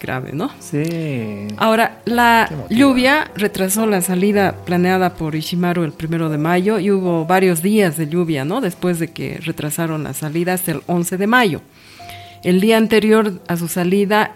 Grave, 0.00 0.30
¿no? 0.32 0.50
Sí. 0.58 1.48
Ahora, 1.58 2.00
la 2.06 2.50
lluvia 2.70 3.30
retrasó 3.36 3.86
la 3.86 4.00
salida 4.00 4.56
planeada 4.64 5.14
por 5.14 5.34
Ishimaru 5.34 5.84
el 5.84 5.92
primero 5.92 6.30
de 6.30 6.38
mayo 6.38 6.78
y 6.78 6.90
hubo 6.90 7.26
varios 7.26 7.62
días 7.62 7.96
de 7.96 8.08
lluvia, 8.08 8.44
¿no? 8.44 8.60
Después 8.60 8.98
de 8.98 9.08
que 9.08 9.38
retrasaron 9.44 10.02
la 10.02 10.14
salida 10.14 10.54
hasta 10.54 10.72
el 10.72 10.82
11 10.86 11.18
de 11.18 11.26
mayo. 11.26 11.60
El 12.42 12.60
día 12.60 12.78
anterior 12.78 13.40
a 13.46 13.56
su 13.58 13.68
salida, 13.68 14.32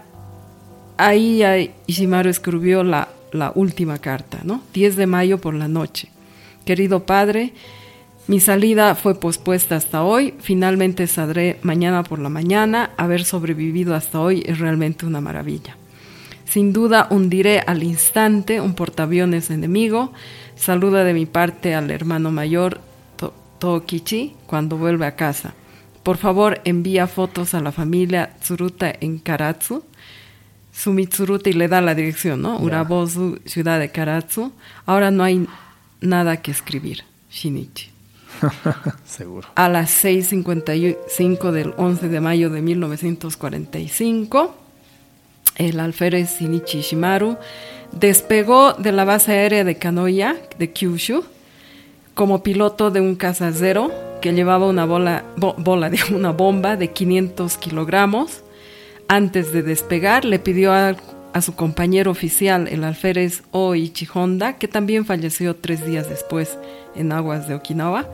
ahí 0.99 1.73
Ishimaru 1.87 2.29
escribió 2.29 2.85
la, 2.85 3.09
la 3.33 3.51
última 3.55 3.99
carta, 3.99 4.41
¿no? 4.45 4.63
10 4.75 4.97
de 4.97 5.07
mayo 5.07 5.39
por 5.41 5.55
la 5.55 5.69
noche. 5.69 6.09
Querido 6.67 7.07
padre, 7.07 7.53
mi 8.27 8.41
salida 8.41 8.95
fue 8.95 9.15
pospuesta 9.15 9.77
hasta 9.77 10.03
hoy, 10.03 10.35
finalmente 10.41 11.07
saldré 11.07 11.59
mañana 11.63 12.03
por 12.03 12.19
la 12.19 12.31
mañana. 12.31 12.91
Haber 12.97 13.25
sobrevivido 13.25 13.95
hasta 13.95 14.21
hoy 14.21 14.43
es 14.47 14.59
realmente 14.59 15.05
una 15.05 15.21
maravilla. 15.21 15.77
Sin 16.47 16.73
duda 16.73 17.09
hundiré 17.11 17.61
al 17.61 17.83
instante 17.83 18.61
un 18.61 18.75
portaaviones 18.75 19.51
enemigo. 19.51 20.13
Saluda 20.57 21.05
de 21.05 21.13
mi 21.13 21.27
parte 21.27 21.75
al 21.75 21.91
hermano 21.91 22.31
mayor 22.31 22.81
Tokichi 23.59 24.35
cuando 24.47 24.79
vuelve 24.79 25.07
a 25.07 25.17
casa. 25.17 25.55
Por 26.03 26.17
favor, 26.17 26.61
envía 26.65 27.07
fotos 27.07 27.55
a 27.55 27.61
la 27.61 27.73
familia 27.73 28.37
Tsuruta 28.41 28.93
en 29.01 29.19
Karatsu. 29.19 29.85
Sumitsuruta 30.73 31.51
y 31.51 31.55
le 31.55 31.69
da 31.69 31.81
la 31.81 31.95
dirección, 31.95 32.43
¿no? 32.43 32.59
Urabosu, 32.59 33.39
ciudad 33.45 33.79
de 33.79 33.91
Karatsu. 33.91 34.53
Ahora 34.87 35.11
no 35.11 35.25
hay 35.25 35.47
nada 36.01 36.43
que 36.43 36.51
escribir. 36.51 37.05
Shinichi. 37.31 37.94
Seguro. 39.07 39.49
A 39.55 39.69
las 39.69 40.05
6.55 40.05 41.51
del 41.51 41.75
11 41.77 42.09
de 42.09 42.21
mayo 42.21 42.51
de 42.51 42.63
1945, 42.63 44.55
el 45.57 45.81
alférez 45.81 46.39
Shinichi 46.41 46.81
Shimaru 46.81 47.37
despegó 47.93 48.73
de 48.75 48.93
la 48.93 49.05
base 49.05 49.33
aérea 49.33 49.65
de 49.65 49.77
Kanoya, 49.77 50.37
de 50.59 50.73
Kyushu, 50.73 51.25
como 52.15 52.43
piloto 52.43 52.91
de 52.91 53.01
un 53.01 53.17
cazadero 53.17 53.91
que 54.21 54.33
llevaba 54.33 54.67
una 54.67 54.85
bola, 54.87 55.25
de 55.91 56.15
una 56.15 56.31
bomba 56.31 56.77
de 56.77 56.89
500 56.91 57.57
kilogramos. 57.59 58.43
Antes 59.07 59.53
de 59.53 59.63
despegar, 59.63 60.25
le 60.25 60.39
pidió 60.39 60.73
a, 60.73 60.97
a 61.35 61.43
su 61.43 61.57
compañero 61.57 62.13
oficial, 62.13 62.69
el 62.69 62.85
alférez 62.85 63.43
Oichi 63.51 64.07
Honda, 64.15 64.55
que 64.57 64.69
también 64.69 65.05
falleció 65.05 65.57
tres 65.57 65.85
días 65.85 66.09
después 66.09 66.57
en 66.95 67.11
aguas 67.11 67.49
de 67.49 67.57
Okinawa, 67.57 68.09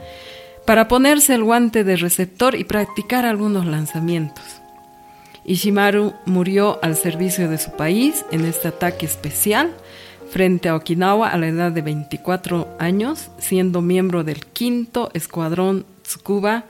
para 0.65 0.89
ponerse 0.89 1.35
el 1.35 1.45
guante 1.45 1.85
de 1.85 1.97
receptor 1.97 2.55
y 2.55 2.65
practicar 2.65 3.27
algunos 3.27 3.67
lanzamientos. 3.67 4.45
Ishimaru 5.45 6.15
murió 6.25 6.79
al 6.83 6.97
servicio 6.97 7.51
de 7.51 7.59
su 7.59 7.73
país 7.73 8.25
en 8.31 8.47
este 8.47 8.69
ataque 8.69 9.05
especial 9.05 9.71
frente 10.31 10.71
a 10.71 10.77
Okinawa 10.77 11.29
a 11.29 11.37
la 11.37 11.49
edad 11.49 11.73
de 11.73 11.83
24 11.83 12.77
años, 12.79 13.31
siendo 13.37 13.83
miembro 13.83 14.25
del 14.25 14.47
quinto 14.47 15.11
escuadrón 15.13 15.85
Tsukuba 16.03 16.65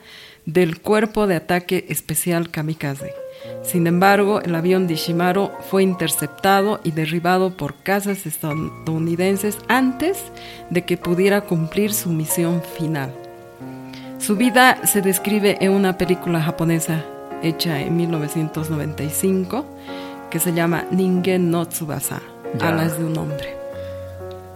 del 0.45 0.81
Cuerpo 0.81 1.27
de 1.27 1.35
Ataque 1.35 1.85
Especial 1.87 2.49
Kamikaze. 2.49 3.13
Sin 3.63 3.87
embargo, 3.87 4.41
el 4.41 4.55
avión 4.55 4.87
de 4.87 4.93
Ishimaru 4.95 5.51
fue 5.69 5.83
interceptado 5.83 6.79
y 6.83 6.91
derribado 6.91 7.51
por 7.51 7.75
cazas 7.75 8.25
estadounidenses 8.25 9.57
antes 9.67 10.17
de 10.69 10.83
que 10.83 10.97
pudiera 10.97 11.41
cumplir 11.41 11.93
su 11.93 12.09
misión 12.09 12.61
final. 12.77 13.13
Su 14.19 14.35
vida 14.35 14.85
se 14.85 15.01
describe 15.01 15.57
en 15.61 15.71
una 15.71 15.97
película 15.97 16.41
japonesa 16.41 17.03
hecha 17.43 17.79
en 17.81 17.95
1995 17.97 19.65
que 20.29 20.39
se 20.39 20.53
llama 20.53 20.85
Ningen 20.91 21.49
no 21.51 21.65
Tsubasa, 21.67 22.21
Ya. 22.59 22.69
Alas 22.69 22.97
de 22.97 23.05
un 23.05 23.17
hombre. 23.17 23.55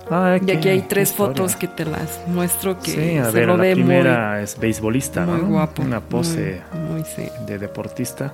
Ay, 0.09 0.39
Y 0.45 0.51
aquí 0.51 0.69
hay 0.69 0.81
tres 0.81 1.09
historia. 1.09 1.33
fotos 1.35 1.55
que 1.55 1.67
te 1.67 1.83
las 1.85 2.21
muestro 2.27 2.77
que 2.79 2.91
Sí, 2.91 3.17
a 3.17 3.25
se 3.25 3.31
ver, 3.31 3.47
lo 3.47 3.57
la 3.57 3.63
ve 3.63 3.75
muy, 3.75 3.83
primera 3.83 4.41
es 4.41 4.57
beisbolista, 4.59 5.25
muy 5.25 5.41
¿no? 5.41 5.47
guapo. 5.47 5.81
Una 5.81 5.99
pose 5.99 6.61
Muy, 6.73 6.91
muy, 7.01 7.03
sí. 7.03 7.27
de 7.47 7.57
deportista. 7.57 8.33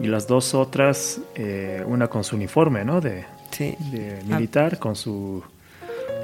Y 0.00 0.06
las 0.06 0.26
dos 0.26 0.54
otras, 0.54 1.20
eh, 1.34 1.84
una 1.86 2.08
con 2.08 2.24
su 2.24 2.36
uniforme, 2.36 2.84
¿no? 2.84 3.00
De, 3.00 3.24
sí. 3.50 3.76
de 3.90 4.22
militar, 4.26 4.78
con 4.78 4.96
su... 4.96 5.42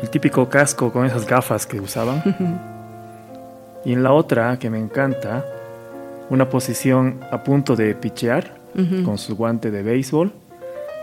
El 0.03 0.11
típico 0.11 0.49
casco 0.49 0.93
con 0.93 1.07
esas 1.07 1.27
gafas 1.27 1.67
que 1.67 1.81
usaban. 1.81 2.23
y 3.85 3.93
en 3.93 4.03
la 4.03 4.12
otra, 4.12 4.59
que 4.59 4.71
me 4.71 4.79
encanta, 4.79 5.45
una 6.31 6.49
posición 6.49 7.21
a 7.31 7.43
punto 7.43 7.77
de 7.77 7.95
pichear, 7.95 8.59
con 9.05 9.19
su 9.19 9.37
guante 9.37 9.71
de 9.71 9.83
béisbol, 9.83 10.33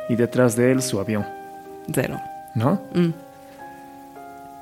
y 0.10 0.16
detrás 0.16 0.56
de 0.56 0.72
él 0.72 0.82
su 0.82 1.00
avión, 1.00 1.26
Cero. 1.94 2.20
¿no? 2.56 2.82
Mm. 2.94 3.10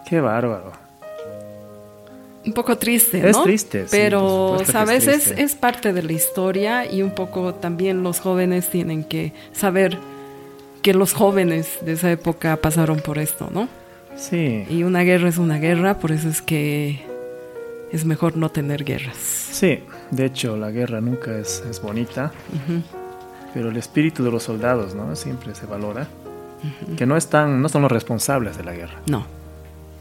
Qué 0.08 0.20
bárbaro. 0.20 0.85
Un 2.46 2.54
poco 2.54 2.78
triste, 2.78 3.20
¿no? 3.22 3.28
Es 3.28 3.44
triste, 3.44 3.84
sí, 3.84 3.88
Pero, 3.92 4.58
que 4.60 4.66
¿sabes? 4.66 5.08
es 5.08 5.28
Es, 5.32 5.38
es 5.40 5.56
parte 5.56 5.94
de 5.94 6.04
la 6.04 6.12
historia 6.14 6.90
y 6.92 7.02
un 7.02 7.12
poco 7.12 7.56
también 7.56 8.04
los 8.04 8.20
jóvenes 8.20 8.70
tienen 8.70 9.04
que 9.04 9.34
saber 9.52 9.98
que 10.82 10.94
los 10.94 11.14
jóvenes 11.14 11.80
de 11.82 11.94
esa 11.94 12.12
época 12.12 12.56
pasaron 12.58 13.00
por 13.00 13.18
esto, 13.18 13.50
¿no? 13.52 13.68
Sí, 14.16 14.66
Y 14.70 14.84
una 14.84 15.02
guerra 15.02 15.28
es 15.30 15.38
una 15.38 15.58
guerra, 15.58 15.98
por 15.98 16.12
eso 16.12 16.30
es 16.30 16.42
que 16.42 17.02
es 17.92 18.06
mejor 18.06 18.38
no 18.38 18.50
tener 18.50 18.84
guerras. 18.84 19.18
sí. 19.52 19.80
De 20.12 20.24
hecho, 20.26 20.56
la 20.56 20.70
guerra 20.70 21.02
nunca 21.02 21.36
es, 21.40 21.64
es 21.68 21.82
bonita, 21.82 22.32
pero 23.56 23.70
el 23.70 23.78
espíritu 23.78 24.24
de 24.24 24.30
los 24.30 24.44
soldados, 24.44 24.94
¿no? 24.94 25.16
Siempre 25.16 25.56
se 25.56 25.66
valora. 25.66 26.08
Que 26.96 27.08
no 27.08 27.18
están, 27.18 27.60
no 27.62 27.70
son 27.70 27.82
los 27.82 27.92
responsables 27.92 28.56
de 28.56 28.64
la 28.64 28.74
guerra, 28.74 29.00
No. 29.08 29.26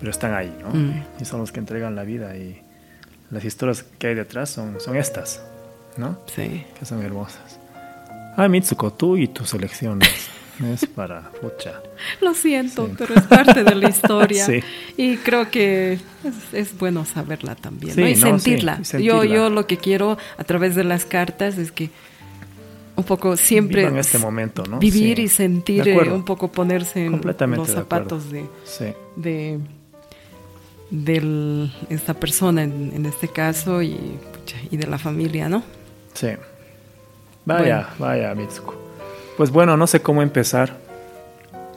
Pero 0.05 0.11
están 0.11 0.35
ahí, 0.35 0.55
¿no? 0.61 0.69
Mm. 0.69 1.03
Y 1.19 1.25
son 1.25 1.41
los 1.41 1.51
que 1.51 1.61
entregan 1.61 1.97
la 1.97 2.03
vida 2.05 2.37
y 2.37 2.61
las 3.31 3.43
historias 3.43 3.87
que 3.99 4.09
hay 4.09 4.15
detrás 4.15 4.51
son, 4.51 4.79
son 4.79 4.99
estas, 4.99 5.43
¿no? 5.97 6.19
Sí. 6.27 6.63
Que 6.79 6.85
son 6.85 7.03
hermosas. 7.03 7.59
Ah, 8.37 8.47
Mitsuko, 8.47 8.93
tú 8.93 9.17
y 9.17 9.29
tus 9.29 9.55
elecciones. 9.55 10.11
es 10.75 10.85
para 10.85 11.23
pucha. 11.41 11.81
Lo 12.21 12.35
siento, 12.35 12.87
Sí. 12.89 12.95
pero 12.99 13.15
es 13.15 13.23
parte 13.23 13.65
de 13.65 13.75
la 13.75 13.89
historia. 13.89 14.45
Sí. 14.47 14.61
Y 14.99 15.17
creo 15.17 15.51
que 15.51 15.95
es, 15.95 16.01
es 16.53 16.77
bueno 16.79 17.07
saberla 17.07 17.55
también, 17.55 17.95
Sí, 17.95 18.01
¿no? 18.03 18.09
Y 18.09 18.15
no, 18.17 18.39
sentirla. 18.39 18.79
y 18.83 18.85
sentirla. 18.85 19.25
Yo, 19.25 19.25
yo 19.25 19.49
lo 19.49 19.67
que 19.67 19.79
quiero 19.79 20.19
a 20.37 20.45
través 20.45 20.75
de 20.75 20.85
las 20.85 21.07
cartas 21.07 21.57
es 21.57 21.73
que 21.73 21.89
un 22.95 23.05
poco 23.05 23.39
siempre 23.39 23.81
Vivan 23.85 23.97
este 23.97 24.19
momento, 24.19 24.65
¿no? 24.69 24.79
vivir 24.81 25.19
y 25.19 25.29
sentir, 25.29 25.83
De 25.83 25.95
eh, 25.95 26.13
un 26.13 26.27
poco 26.27 26.53
ponerse 26.53 27.07
en 27.07 27.23
los 27.23 27.69
de 27.69 27.73
zapatos 27.75 28.31
de, 28.31 28.45
Sí. 28.65 28.93
de, 29.17 29.61
del- 30.91 31.73
esta 31.91 32.15
persona 32.15 32.63
en, 32.63 32.93
en 32.95 33.07
este 33.07 33.29
caso 33.29 33.83
y, 33.83 33.97
y 34.71 34.77
de 34.77 34.87
la 34.87 34.99
familia, 34.99 35.49
¿no? 35.49 35.63
Sí. 36.15 36.29
Vaya, 37.45 37.89
vaya, 37.99 38.35
Mitsuko. 38.35 38.75
Pues 39.37 39.51
bueno, 39.51 39.77
no 39.77 39.87
sé 39.87 40.01
cómo 40.01 40.23
empezar. 40.23 40.77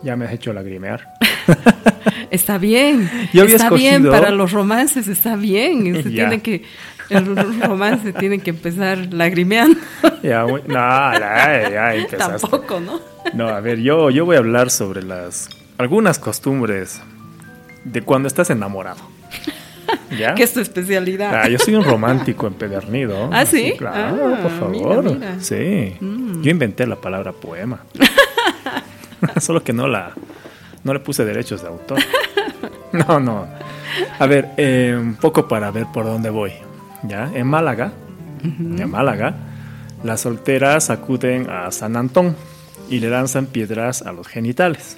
Ya 0.04 0.16
me 0.16 0.26
has 0.26 0.34
hecho 0.34 0.54
lagrimear. 0.54 1.08
Está 2.30 2.58
bien, 2.58 3.10
Yo 3.34 3.44
había 3.44 3.56
está 3.56 3.70
bien 3.70 4.06
para 4.10 4.32
los 4.32 4.52
romances, 4.52 5.08
está 5.08 5.36
bien, 5.38 5.96
se 6.04 6.10
tiene 6.10 6.42
que 6.42 6.64
el 7.10 7.26
romance 7.62 8.12
tiene 8.14 8.40
que 8.40 8.50
empezar 8.50 8.98
lagrimeando. 9.14 9.80
Ya, 10.22 10.46
muy- 10.46 10.62
no, 10.68 10.74
ya, 10.74 11.70
ya 11.72 11.96
empezaste. 11.96 12.40
Tampoco, 12.48 12.82
¿no? 12.82 13.00
No, 13.34 13.48
a 13.48 13.62
ver, 13.62 13.80
yo, 13.80 14.10
yo 14.10 14.26
voy 14.26 14.36
a 14.36 14.40
hablar 14.40 14.70
sobre 14.72 15.04
las 15.04 15.50
algunas 15.78 16.20
costumbres 16.20 17.02
de 17.84 18.02
cuando 18.02 18.28
estás 18.28 18.50
enamorado. 18.50 19.00
¿Ya? 20.18 20.36
¿Qué 20.36 20.44
es 20.44 20.54
tu 20.54 20.60
especialidad? 20.60 21.34
Ah, 21.34 21.48
yo 21.50 21.58
soy 21.60 21.76
un 21.76 21.84
romántico 21.84 22.48
empedernido. 22.48 23.30
¿Ah, 23.34 23.46
sí? 23.46 23.74
Claro, 23.78 24.36
Ah, 24.36 24.40
por 24.42 24.52
favor. 24.52 25.04
mira, 25.04 25.16
mira. 25.16 25.36
Mm. 25.36 25.42
Sí. 25.42 25.98
Yo 26.42 26.52
inventé 26.52 26.86
la 26.88 26.96
palabra 26.98 27.32
poema. 27.32 27.80
Solo 29.40 29.64
que 29.64 29.74
no 29.74 29.88
la 29.88 30.12
no 30.84 30.94
le 30.94 31.00
puse 31.00 31.26
derechos 31.26 31.62
de 31.64 31.68
autor. 31.68 32.00
No, 32.94 33.20
no. 33.20 33.48
A 34.20 34.26
ver, 34.26 34.50
eh, 34.58 34.96
un 34.98 35.16
poco 35.16 35.48
para 35.48 35.72
ver 35.72 35.88
por 35.94 36.06
dónde 36.06 36.30
voy. 36.30 36.54
¿Ya? 37.04 37.30
En 37.34 37.48
Málaga, 37.48 37.92
en 38.44 38.90
Málaga, 38.90 39.34
las 40.04 40.22
solteras 40.22 40.90
acuden 40.90 41.50
a 41.50 41.72
San 41.72 41.96
Antón 41.98 42.36
y 42.90 43.00
le 43.00 43.10
lanzan 43.10 43.48
piedras 43.48 44.02
a 44.02 44.14
los 44.14 44.28
genitales. 44.28 44.98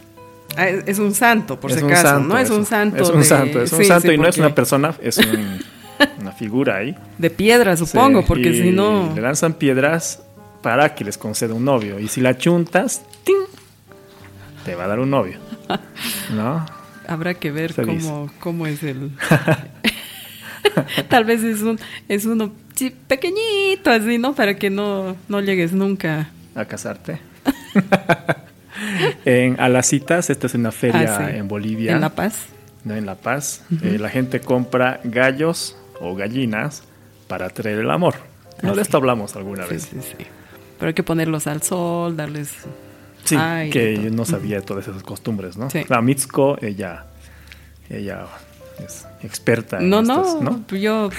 Ah, 0.58 0.68
es, 0.68 1.00
un 1.00 1.14
santo, 1.14 1.60
por 1.60 1.72
es 1.72 1.80
si 1.80 1.86
acaso, 1.86 2.02
santo, 2.08 2.28
¿no? 2.34 2.38
Es 2.40 2.50
un 2.50 2.66
santo. 2.66 3.04
Es 3.04 3.10
un 3.10 3.20
de- 3.20 3.26
santo, 3.26 3.62
es 3.62 3.72
un 3.72 3.80
sí, 3.80 3.86
santo 3.86 4.08
sí, 4.10 4.14
y 4.14 4.18
no 4.18 4.28
es 4.28 4.38
una 4.38 4.54
persona, 4.56 4.94
es 5.02 5.18
un- 5.18 5.60
una 6.22 6.32
figura 6.32 6.78
ahí. 6.78 6.96
De 7.18 7.30
piedra, 7.30 7.76
supongo, 7.78 8.22
Sí, 8.22 8.26
porque 8.28 8.54
si 8.54 8.72
no. 8.72 9.12
Le 9.16 9.22
lanzan 9.22 9.54
piedras 9.54 10.22
para 10.62 10.96
que 10.96 11.04
les 11.06 11.18
conceda 11.18 11.54
un 11.54 11.64
novio. 11.66 12.00
Y 12.00 12.08
si 12.08 12.20
la 12.22 12.38
chuntas, 12.38 13.04
¡ting! 13.24 13.36
te 14.66 14.76
va 14.76 14.86
a 14.86 14.88
dar 14.88 15.00
un 15.00 15.10
novio. 15.10 15.38
¿No? 16.34 16.66
Habrá 17.08 17.34
que 17.34 17.52
ver 17.52 17.74
cómo, 17.74 18.30
cómo 18.40 18.68
es 18.68 18.84
el. 18.84 19.12
Tal 21.10 21.26
vez 21.26 21.44
es 21.44 21.62
un 21.62 21.80
es 22.08 22.26
uno 22.26 22.52
pequeñito 23.08 23.90
así, 23.90 24.18
¿no? 24.18 24.34
Para 24.36 24.56
que 24.56 24.70
no, 24.70 25.16
no 25.28 25.42
llegues 25.42 25.74
nunca. 25.74 26.30
A 26.56 26.66
casarte. 26.66 27.20
en 29.26 29.60
Alacitas, 29.60 30.30
esta 30.30 30.48
es 30.48 30.54
una 30.54 30.72
feria 30.72 31.16
Ah, 31.18 31.28
sí. 31.30 31.38
en 31.38 31.48
Bolivia. 31.48 31.94
En 31.94 32.02
La 32.02 32.10
Paz. 32.10 32.46
¿no? 32.84 32.96
En 32.96 33.06
La 33.06 33.16
Paz. 33.16 33.64
Eh, 33.84 33.98
la 34.00 34.10
gente 34.10 34.40
compra 34.42 35.00
gallos 35.04 35.76
o 36.00 36.16
gallinas 36.16 36.84
para 37.28 37.50
traer 37.50 37.80
el 37.80 37.92
amor. 37.92 38.16
¿No? 38.62 38.70
Ah, 38.70 38.72
de 38.72 38.76
sí. 38.76 38.82
esto 38.82 38.98
hablamos 38.98 39.36
alguna 39.36 39.66
Sí, 39.66 39.74
vez. 39.74 39.84
sí, 39.84 39.98
sí. 40.02 40.26
Pero 40.78 40.88
hay 40.88 40.94
que 40.94 41.04
ponerlos 41.04 41.46
al 41.48 41.62
sol, 41.62 42.16
darles. 42.16 42.54
Sí, 43.26 43.36
que 43.72 44.00
yo 44.02 44.10
no 44.12 44.24
sabía 44.26 44.62
todas 44.62 44.88
esas 44.88 45.04
costumbres, 45.04 45.58
¿no? 45.58 45.70
Sí. 45.70 45.84
La 45.90 46.02
Mitsuko, 46.02 46.58
ella, 46.62 47.06
ella 47.90 48.22
es 48.84 49.06
experta 49.24 49.78
en 49.80 49.90
No, 49.90 50.00
estas, 50.00 50.42
no, 50.42 50.64
pues 50.66 50.82
yo 50.82 51.10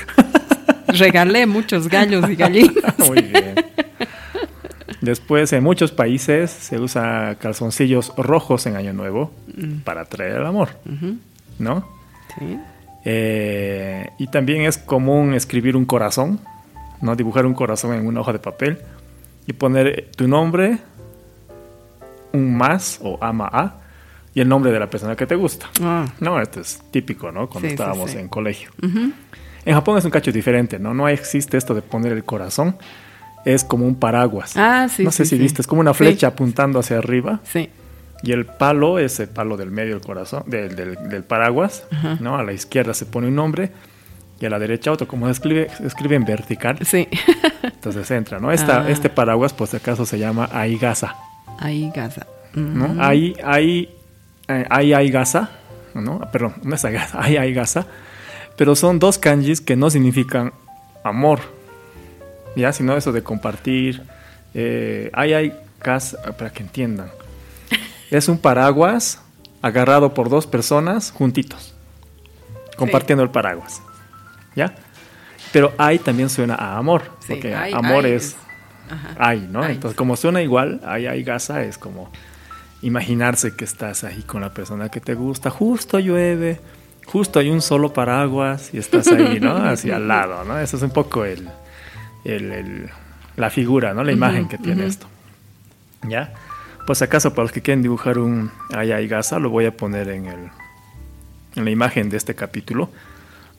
regalé 0.89 1.47
muchos 1.47 1.89
gallos 1.89 2.29
y 2.31 2.35
gallinas. 2.37 2.99
Muy 3.07 3.21
bien. 3.23 3.55
Después, 5.01 5.53
en 5.53 5.63
muchos 5.65 5.93
países 5.93 6.51
se 6.51 6.79
usa 6.79 7.37
calzoncillos 7.41 8.13
rojos 8.17 8.67
en 8.67 8.77
Año 8.77 8.93
Nuevo 8.93 9.31
para 9.85 10.05
traer 10.05 10.37
el 10.37 10.47
amor, 10.47 10.71
¿no? 11.59 11.87
sí. 12.39 12.59
Eh, 13.07 14.11
y 14.19 14.27
también 14.27 14.63
es 14.63 14.77
común 14.77 15.33
escribir 15.33 15.75
un 15.75 15.87
corazón, 15.87 16.39
¿no? 17.01 17.17
Dibujar 17.17 17.47
un 17.47 17.55
corazón 17.55 17.95
en 17.95 18.07
una 18.07 18.21
hoja 18.21 18.35
de 18.35 18.39
papel 18.39 18.79
y 19.47 19.55
poner 19.55 20.11
tu 20.17 20.29
nombre, 20.29 20.77
un 22.33 22.57
más 22.59 22.99
o 23.03 23.17
ama 23.23 23.49
a 23.51 23.75
y 24.35 24.41
el 24.43 24.49
nombre 24.49 24.71
de 24.71 24.79
la 24.79 24.91
persona 24.91 25.17
que 25.17 25.27
te 25.27 25.35
gusta. 25.35 25.67
Ah, 25.83 26.05
No, 26.21 26.39
esto 26.43 26.61
es 26.61 26.79
típico, 26.91 27.33
¿no? 27.33 27.49
Cuando 27.49 27.69
Sí, 27.69 27.75
estábamos 27.75 28.11
sí. 28.11 28.19
en 28.19 28.29
colegio. 28.29 28.71
En 28.83 29.75
Japón 29.75 29.97
es 29.97 30.05
un 30.05 30.11
cacho 30.11 30.31
diferente, 30.31 30.79
¿no? 30.79 30.93
No 30.93 31.09
existe 31.09 31.57
esto 31.57 31.75
de 31.75 31.81
poner 31.83 32.13
el 32.13 32.25
corazón. 32.25 32.77
Es 33.45 33.65
como 33.65 33.87
un 33.87 33.95
paraguas. 33.95 34.53
Ah, 34.57 34.89
sí, 34.95 35.03
no 35.05 35.11
sé 35.11 35.25
sí, 35.25 35.31
si 35.31 35.37
sí. 35.37 35.43
viste, 35.43 35.63
es 35.63 35.67
como 35.67 35.81
una 35.81 35.93
Sí. 35.95 35.99
flecha 35.99 36.29
apuntando 36.29 36.79
hacia 36.81 36.99
arriba. 36.99 37.41
Sí. 37.45 37.71
Y 38.23 38.33
el 38.33 38.45
palo 38.45 38.99
es 38.99 39.19
el 39.21 39.29
palo 39.29 39.57
del 39.57 39.71
medio 39.71 39.95
del 39.95 40.03
corazón, 40.05 40.43
del, 40.47 40.77
del- 40.77 41.09
del 41.09 41.25
paraguas, 41.25 41.85
Ajá. 41.91 42.19
¿no? 42.21 42.37
A 42.37 42.43
la 42.45 42.53
izquierda 42.53 42.93
se 42.93 43.07
pone 43.07 43.29
un 43.29 43.35
nombre 43.35 43.71
y 44.39 44.45
a 44.47 44.51
la 44.51 44.59
derecha 44.59 44.93
otro. 44.93 45.09
Como 45.09 45.25
se 45.27 45.33
escribe, 45.33 45.69
se 45.77 45.87
escribe 45.87 46.17
en 46.17 46.25
vertical, 46.27 46.79
Sí. 46.85 47.09
entonces 47.63 48.11
entra, 48.11 48.39
¿no? 48.39 48.53
Esta, 48.53 48.83
Ah. 48.83 48.91
Este 48.91 49.09
paraguas, 49.09 49.53
por 49.55 49.69
si 49.69 49.77
acaso, 49.79 50.05
se 50.05 50.19
llama 50.19 50.49
aigasa, 50.53 51.17
Ahí 51.59 51.91
Gaza. 51.95 52.27
¿no? 52.55 52.87
Ujú. 52.87 53.01
Ahí, 53.01 53.35
ahí, 53.45 53.95
eh, 54.49 54.67
ahí 54.69 54.93
aigasa, 54.93 55.51
¿no? 55.95 56.21
Perdón, 56.33 56.55
no 56.63 56.75
es 56.75 56.85
aigasa, 56.85 57.19
ahí 57.23 57.37
aigasa. 57.39 57.87
Pero 58.57 58.75
son 58.77 58.99
dos 58.99 59.17
kanjis 59.19 59.61
que 59.63 59.77
no 59.77 59.89
significan 59.89 60.53
amor, 61.05 61.41
¿ya? 62.57 62.73
Sino 62.73 62.97
eso 62.97 63.13
de 63.13 63.23
compartir. 63.23 64.03
Eh, 64.55 65.11
ahí 65.13 65.33
hay 65.33 65.55
casa, 65.79 66.21
para 66.37 66.51
que 66.51 66.63
entiendan. 66.63 67.11
Es 68.11 68.29
un 68.29 68.39
paraguas 68.39 69.23
agarrado 69.63 70.15
por 70.15 70.29
dos 70.29 70.47
personas 70.47 71.13
juntitos, 71.13 71.75
compartiendo 72.77 73.23
el 73.23 73.31
paraguas, 73.31 73.81
¿ya? 74.57 74.75
Pero 75.53 75.73
ahí 75.79 75.99
también 75.99 76.29
suena 76.29 76.55
a 76.55 76.77
amor, 76.77 77.03
Sí, 77.21 77.35
porque 77.35 77.55
ay, 77.55 77.73
amor 77.73 78.05
ay 78.05 78.13
es 78.13 78.37
ay, 79.19 79.49
¿no? 79.51 79.63
Ay. 79.63 79.75
Entonces, 79.75 79.97
como 79.97 80.17
suena 80.17 80.43
igual, 80.43 80.81
ay, 80.85 81.07
ay, 81.07 81.23
gasa, 81.23 81.63
es 81.63 81.79
como 81.79 82.11
imaginarse 82.83 83.55
que 83.55 83.65
estás 83.65 84.05
ahí 84.05 84.23
con 84.23 84.41
la 84.41 84.55
persona 84.55 84.89
que 84.89 85.01
te 85.01 85.15
gusta, 85.15 85.51
justo 85.51 85.99
llueve, 85.99 86.61
justo 87.07 87.39
hay 87.39 87.51
un 87.51 87.61
solo 87.61 87.93
paraguas 87.93 88.71
y 88.73 88.79
estás 88.79 89.09
ahí, 89.09 89.39
¿no? 89.41 89.57
Así 89.69 89.91
al 89.91 90.09
lado, 90.09 90.45
¿no? 90.45 90.59
Eso 90.59 90.77
es 90.77 90.83
un 90.83 90.91
poco 90.91 91.25
el, 91.25 91.49
el- 92.25 92.53
el- 92.53 92.91
la 93.37 93.51
figura, 93.51 93.95
¿no? 93.95 94.05
La 94.05 94.13
imagen 94.13 94.49
que 94.49 94.59
tiene 94.59 94.87
esto. 94.87 95.07
¿Ya? 96.09 96.33
Pues 96.87 97.03
acaso 97.03 97.31
para 97.31 97.43
los 97.45 97.53
que 97.53 97.61
quieren 97.63 97.83
dibujar 97.83 98.19
un 98.19 98.51
ay, 98.75 98.93
ay, 98.93 99.07
gasa, 99.07 99.39
lo 99.39 99.51
voy 99.51 99.67
a 99.67 99.77
poner 99.77 100.09
en, 100.09 100.27
el, 100.27 100.49
en 101.57 101.65
la 101.65 101.71
imagen 101.71 102.09
de 102.11 102.17
este 102.17 102.35
capítulo. 102.35 102.91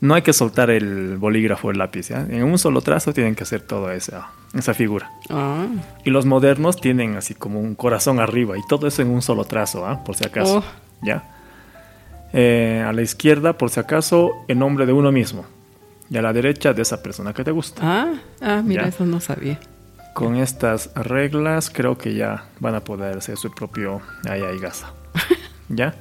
No 0.00 0.14
hay 0.14 0.22
que 0.22 0.32
soltar 0.32 0.68
el 0.70 1.16
bolígrafo 1.16 1.68
o 1.68 1.70
el 1.70 1.78
lápiz, 1.78 2.08
¿ya? 2.08 2.26
En 2.28 2.42
un 2.42 2.58
solo 2.58 2.80
trazo 2.82 3.12
tienen 3.12 3.36
que 3.36 3.44
hacer 3.44 3.60
toda 3.62 3.94
esa, 3.94 4.30
esa 4.52 4.74
figura. 4.74 5.10
Ah, 5.30 5.66
Y 6.04 6.10
los 6.10 6.26
modernos 6.26 6.80
tienen 6.80 7.16
así 7.16 7.34
como 7.34 7.60
un 7.60 7.76
corazón 7.76 8.18
arriba 8.18 8.58
y 8.58 8.60
todo 8.68 8.88
eso 8.88 9.00
en 9.02 9.08
un 9.10 9.22
solo 9.22 9.44
trazo, 9.44 9.86
¿ah? 9.86 10.02
por 10.04 10.16
si 10.16 10.24
acaso. 10.26 10.58
Oh. 10.58 10.64
¿Ya? 11.06 11.22
Eh, 12.32 12.84
a 12.86 12.92
la 12.92 13.02
izquierda, 13.02 13.52
por 13.58 13.70
si 13.70 13.78
acaso, 13.78 14.30
el 14.48 14.58
nombre 14.58 14.86
de 14.86 14.92
uno 14.92 15.12
mismo. 15.12 15.44
Y 16.12 16.18
a 16.18 16.22
la 16.22 16.32
derecha, 16.32 16.72
de 16.74 16.82
esa 16.82 17.02
persona 17.02 17.32
que 17.32 17.42
te 17.42 17.50
gusta. 17.50 17.80
ah, 17.82 18.12
ah, 18.42 18.62
mira, 18.62 18.82
Ya. 18.82 18.88
eso 18.90 19.06
no 19.06 19.18
sabía. 19.18 19.58
Con 20.14 20.36
estas 20.36 20.90
reglas, 20.94 21.70
creo 21.70 21.96
que 21.96 22.14
ya 22.14 22.44
van 22.60 22.74
a 22.74 22.80
poder 22.84 23.16
hacer 23.16 23.38
su 23.38 23.50
propio 23.50 24.02
ay, 24.28 24.42
ay, 24.42 24.58
gasa. 24.58 24.92
¿Ya? 25.70 25.94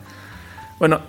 Bueno, 0.80 1.00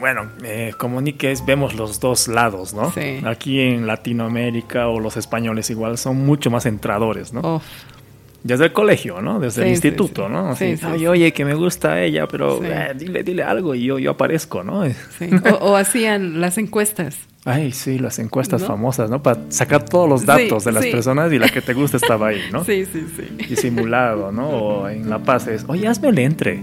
bueno, 0.00 0.32
eh, 0.42 0.72
como 0.76 1.00
Nikes 1.00 1.46
vemos 1.46 1.74
los 1.76 2.00
dos 2.00 2.26
lados, 2.26 2.74
¿no? 2.74 2.90
Sí. 2.90 3.22
Aquí 3.24 3.60
en 3.60 3.86
Latinoamérica 3.86 4.88
o 4.88 4.98
los 4.98 5.16
españoles 5.16 5.70
igual 5.70 5.96
son 5.96 6.26
mucho 6.26 6.50
más 6.50 6.66
entradores, 6.66 7.32
¿no? 7.32 7.40
Oh, 7.44 7.62
Desde 8.44 8.66
el 8.66 8.72
colegio, 8.74 9.22
¿no? 9.22 9.40
Desde 9.40 9.62
el 9.62 9.68
Sí, 9.68 9.72
instituto, 9.88 10.26
sí. 10.26 10.32
¿no? 10.32 10.50
Así, 10.50 10.72
Sí, 10.72 10.76
sí, 10.76 10.86
oye, 10.86 11.08
oye, 11.08 11.32
que 11.32 11.46
me 11.46 11.54
gusta 11.54 12.02
ella, 12.02 12.28
pero 12.28 12.62
eh, 12.62 12.92
dile, 12.94 13.22
dile 13.24 13.42
algo 13.42 13.74
y 13.74 13.84
yo, 13.84 13.98
yo 13.98 14.10
aparezco, 14.12 14.62
¿no? 14.62 14.82
O, 15.60 15.70
o 15.70 15.76
hacían 15.76 16.40
las 16.42 16.58
encuestas. 16.58 17.16
Ay, 17.46 17.72
sí, 17.72 17.98
las 17.98 18.18
encuestas 18.18 18.62
¿No? 18.62 18.68
famosas, 18.68 19.10
¿no? 19.10 19.22
Para 19.22 19.40
sacar 19.50 19.84
todos 19.84 20.08
los 20.08 20.24
datos 20.24 20.64
de 20.64 20.72
las 20.72 20.84
personas 20.86 21.30
y 21.32 21.38
la 21.38 21.48
que 21.50 21.60
te 21.60 21.72
gusta 21.74 21.96
estaba 21.98 22.28
ahí, 22.28 22.40
¿no? 22.52 22.64
Sí, 22.66 22.84
sí, 22.90 23.06
sí. 23.16 23.46
Disimulado, 23.48 24.30
¿no? 24.32 24.48
O 24.48 24.88
en 24.88 25.08
La 25.08 25.18
Paz 25.20 25.46
es, 25.46 25.64
oye, 25.68 25.86
hazme 25.88 26.08
el 26.08 26.18
entre, 26.18 26.62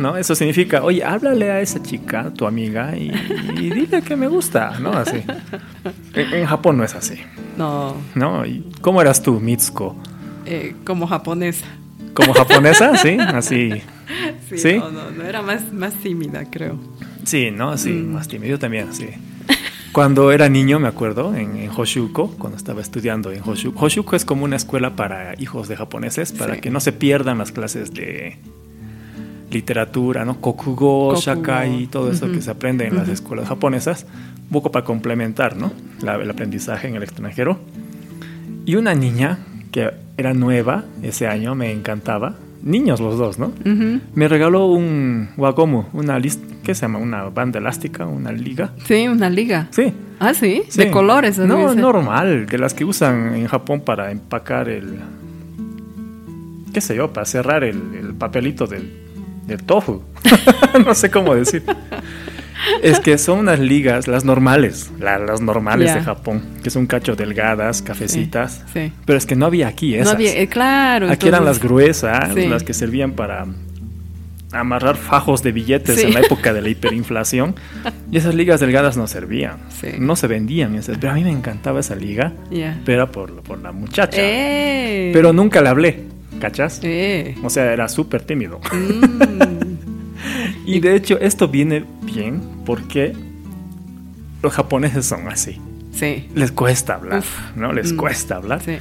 ¿no? 0.00 0.16
Eso 0.16 0.34
significa, 0.34 0.82
oye, 0.82 1.04
háblale 1.04 1.50
a 1.50 1.60
esa 1.60 1.82
chica, 1.82 2.30
tu 2.34 2.46
amiga, 2.46 2.96
y, 2.96 3.10
y 3.58 3.70
dile 3.70 4.00
que 4.02 4.16
me 4.16 4.28
gusta, 4.28 4.78
¿no? 4.80 4.92
Así. 4.92 5.22
En, 6.14 6.32
en 6.34 6.46
Japón 6.46 6.76
no 6.78 6.84
es 6.84 6.94
así, 6.94 7.16
No, 7.56 7.96
¿no? 8.14 8.44
¿Y 8.46 8.64
¿Cómo 8.80 9.00
eras 9.02 9.22
tú, 9.22 9.40
Mitsuko? 9.40 9.96
Eh, 10.46 10.74
como 10.84 11.06
japonesa. 11.06 11.66
¿Como 12.14 12.34
japonesa? 12.34 12.96
Sí, 12.96 13.16
así. 13.20 13.70
Sí, 14.48 14.58
¿Sí? 14.58 14.74
No, 14.78 14.90
no, 14.90 15.10
no, 15.10 15.24
era 15.24 15.40
más, 15.42 15.72
más 15.72 15.94
tímida, 15.94 16.44
creo. 16.50 16.78
Sí, 17.24 17.50
¿no? 17.50 17.78
Sí, 17.78 17.90
Mm. 17.92 18.12
más 18.14 18.28
tímido 18.28 18.58
también, 18.58 18.92
sí. 18.92 19.06
Cuando 19.92 20.32
era 20.32 20.48
niño, 20.48 20.78
me 20.80 20.88
acuerdo, 20.88 21.34
en, 21.34 21.56
en 21.56 21.70
Hoshuko, 21.70 22.30
cuando 22.38 22.56
estaba 22.56 22.80
estudiando 22.80 23.30
en 23.30 23.42
Hoshuko. 23.44 23.84
Hoshuko 23.84 24.16
es 24.16 24.24
como 24.24 24.44
una 24.44 24.56
escuela 24.56 24.96
para 24.96 25.34
hijos 25.38 25.68
de 25.68 25.76
japoneses, 25.76 26.32
para 26.32 26.54
Sí. 26.54 26.60
que 26.62 26.70
no 26.70 26.80
se 26.80 26.92
pierdan 26.92 27.36
las 27.38 27.52
clases 27.52 27.92
de 27.92 28.38
literatura, 29.50 30.24
¿no? 30.24 30.40
Kokugo, 30.40 31.08
Kokugo. 31.10 31.20
shakai, 31.20 31.86
todo 31.88 32.10
eso 32.10 32.30
que 32.32 32.40
se 32.40 32.50
aprende 32.50 32.86
en 32.86 32.94
las 32.94 33.04
Ujú. 33.04 33.12
escuelas 33.12 33.48
japonesas, 33.48 34.06
un 34.44 34.48
poco 34.48 34.72
para 34.72 34.84
complementar, 34.84 35.56
¿no? 35.56 35.72
La- 36.00 36.14
el 36.16 36.30
aprendizaje 36.30 36.88
en 36.88 36.94
el 36.96 37.02
extranjero. 37.02 37.60
Y 38.64 38.76
una 38.76 38.94
niña 38.94 39.38
que 39.72 39.90
era 40.16 40.34
nueva 40.34 40.84
ese 41.02 41.26
año, 41.26 41.54
me 41.56 41.72
encantaba, 41.72 42.36
niños 42.62 43.00
los 43.00 43.18
dos, 43.18 43.38
¿no? 43.38 43.52
Me 44.14 44.28
regaló 44.28 44.66
un 44.66 45.30
Wagomu, 45.36 45.86
una 45.92 46.18
lista, 46.18 46.46
¿qué 46.62 46.74
se 46.74 46.82
llama? 46.82 46.98
Una 46.98 47.24
banda 47.24 47.58
elástica, 47.58 48.06
una 48.06 48.30
liga. 48.30 48.72
Sí, 48.84 49.08
una 49.08 49.28
liga. 49.28 49.68
Sí. 49.70 49.92
Ah, 50.20 50.34
sí, 50.34 50.62
sí. 50.68 50.78
de 50.78 50.90
colores. 50.90 51.38
No, 51.38 51.74
normal, 51.74 52.46
de 52.46 52.58
las 52.58 52.74
que 52.74 52.84
usan 52.84 53.34
en 53.34 53.48
Japón 53.48 53.80
para 53.80 54.12
empacar 54.12 54.68
el, 54.68 54.98
qué 56.72 56.80
sé 56.80 56.94
yo, 56.94 57.12
para 57.12 57.26
cerrar 57.26 57.64
el, 57.64 57.80
el 57.94 58.14
papelito 58.14 58.66
del, 58.66 58.92
del 59.46 59.62
tofu. 59.64 60.02
no 60.86 60.94
sé 60.94 61.10
cómo 61.10 61.34
decir. 61.34 61.64
Es 62.82 63.00
que 63.00 63.18
son 63.18 63.40
unas 63.40 63.58
ligas, 63.58 64.06
las 64.08 64.24
normales, 64.24 64.90
la- 65.00 65.18
las 65.18 65.40
normales 65.40 65.94
de 65.94 66.00
Japón, 66.00 66.42
que 66.62 66.70
son 66.70 66.86
cacho 66.86 67.16
delgadas, 67.16 67.82
cafecitas. 67.82 68.62
Sí. 68.72 68.92
Pero 69.04 69.18
es 69.18 69.26
que 69.26 69.36
no 69.36 69.46
había 69.46 69.68
aquí 69.68 69.94
esas. 69.94 70.06
No 70.06 70.12
había, 70.12 70.36
eh, 70.38 70.48
claro. 70.48 71.10
Aquí 71.10 71.28
eran 71.28 71.44
las 71.44 71.60
gruesas, 71.60 72.32
Sí. 72.34 72.46
las 72.46 72.62
que 72.62 72.72
servían 72.74 73.12
para 73.12 73.46
amarrar 74.52 74.96
fajos 74.96 75.42
de 75.42 75.50
billetes 75.50 75.98
Sí. 75.98 76.06
en 76.08 76.14
la 76.14 76.20
época 76.20 76.52
de 76.52 76.60
la 76.60 76.68
hiperinflación. 76.68 77.54
Y 78.10 78.18
esas 78.18 78.34
ligas 78.34 78.60
delgadas 78.60 78.96
no 78.98 79.06
servían. 79.06 79.56
Sí. 79.80 79.88
No 79.98 80.14
se 80.14 80.26
vendían. 80.26 80.78
Pero 81.00 81.10
a 81.10 81.14
mí 81.14 81.24
me 81.24 81.30
encantaba 81.30 81.80
esa 81.80 81.94
liga. 81.94 82.32
Pero 82.50 82.92
era 83.02 83.10
por, 83.10 83.42
por 83.42 83.58
la 83.62 83.72
muchacha. 83.72 84.18
¡Eh! 84.20 85.10
Pero 85.14 85.32
nunca 85.32 85.62
le 85.62 85.68
hablé. 85.70 86.04
¿Cachas? 86.38 86.80
¡Eh! 86.82 87.34
O 87.42 87.48
sea, 87.50 87.72
era 87.72 87.88
súper 87.88 88.22
tímido. 88.22 88.60
Mm. 88.72 89.71
Y 90.64 90.80
de 90.80 90.94
hecho, 90.96 91.18
esto 91.20 91.48
viene 91.48 91.84
bien 92.02 92.40
porque 92.64 93.12
los 94.42 94.52
japoneses 94.52 95.06
son 95.06 95.28
así. 95.28 95.58
Sí. 95.92 96.28
Les 96.34 96.52
cuesta 96.52 96.94
hablar, 96.94 97.18
Uf. 97.20 97.56
¿no? 97.56 97.72
Les 97.72 97.92
Mm. 97.92 97.96
cuesta 97.96 98.36
hablar. 98.36 98.60
Sí. 98.62 98.76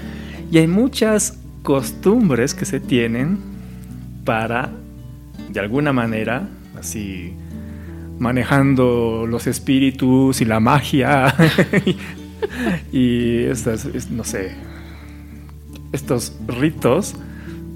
Y 0.51 0.57
hay 0.57 0.67
muchas 0.67 1.37
costumbres 1.63 2.53
que 2.53 2.65
se 2.65 2.79
tienen 2.79 3.37
para, 4.25 4.71
de 5.51 5.59
alguna 5.59 5.91
manera, 5.93 6.47
así, 6.79 7.33
manejando 8.19 9.25
los 9.27 9.47
espíritus 9.47 10.41
y 10.41 10.45
la 10.45 10.59
magia 10.59 11.33
y 12.91 13.43
estas, 13.45 13.85
es- 13.85 14.09
no 14.11 14.23
sé, 14.23 14.51
estos 15.91 16.35
ritos 16.47 17.15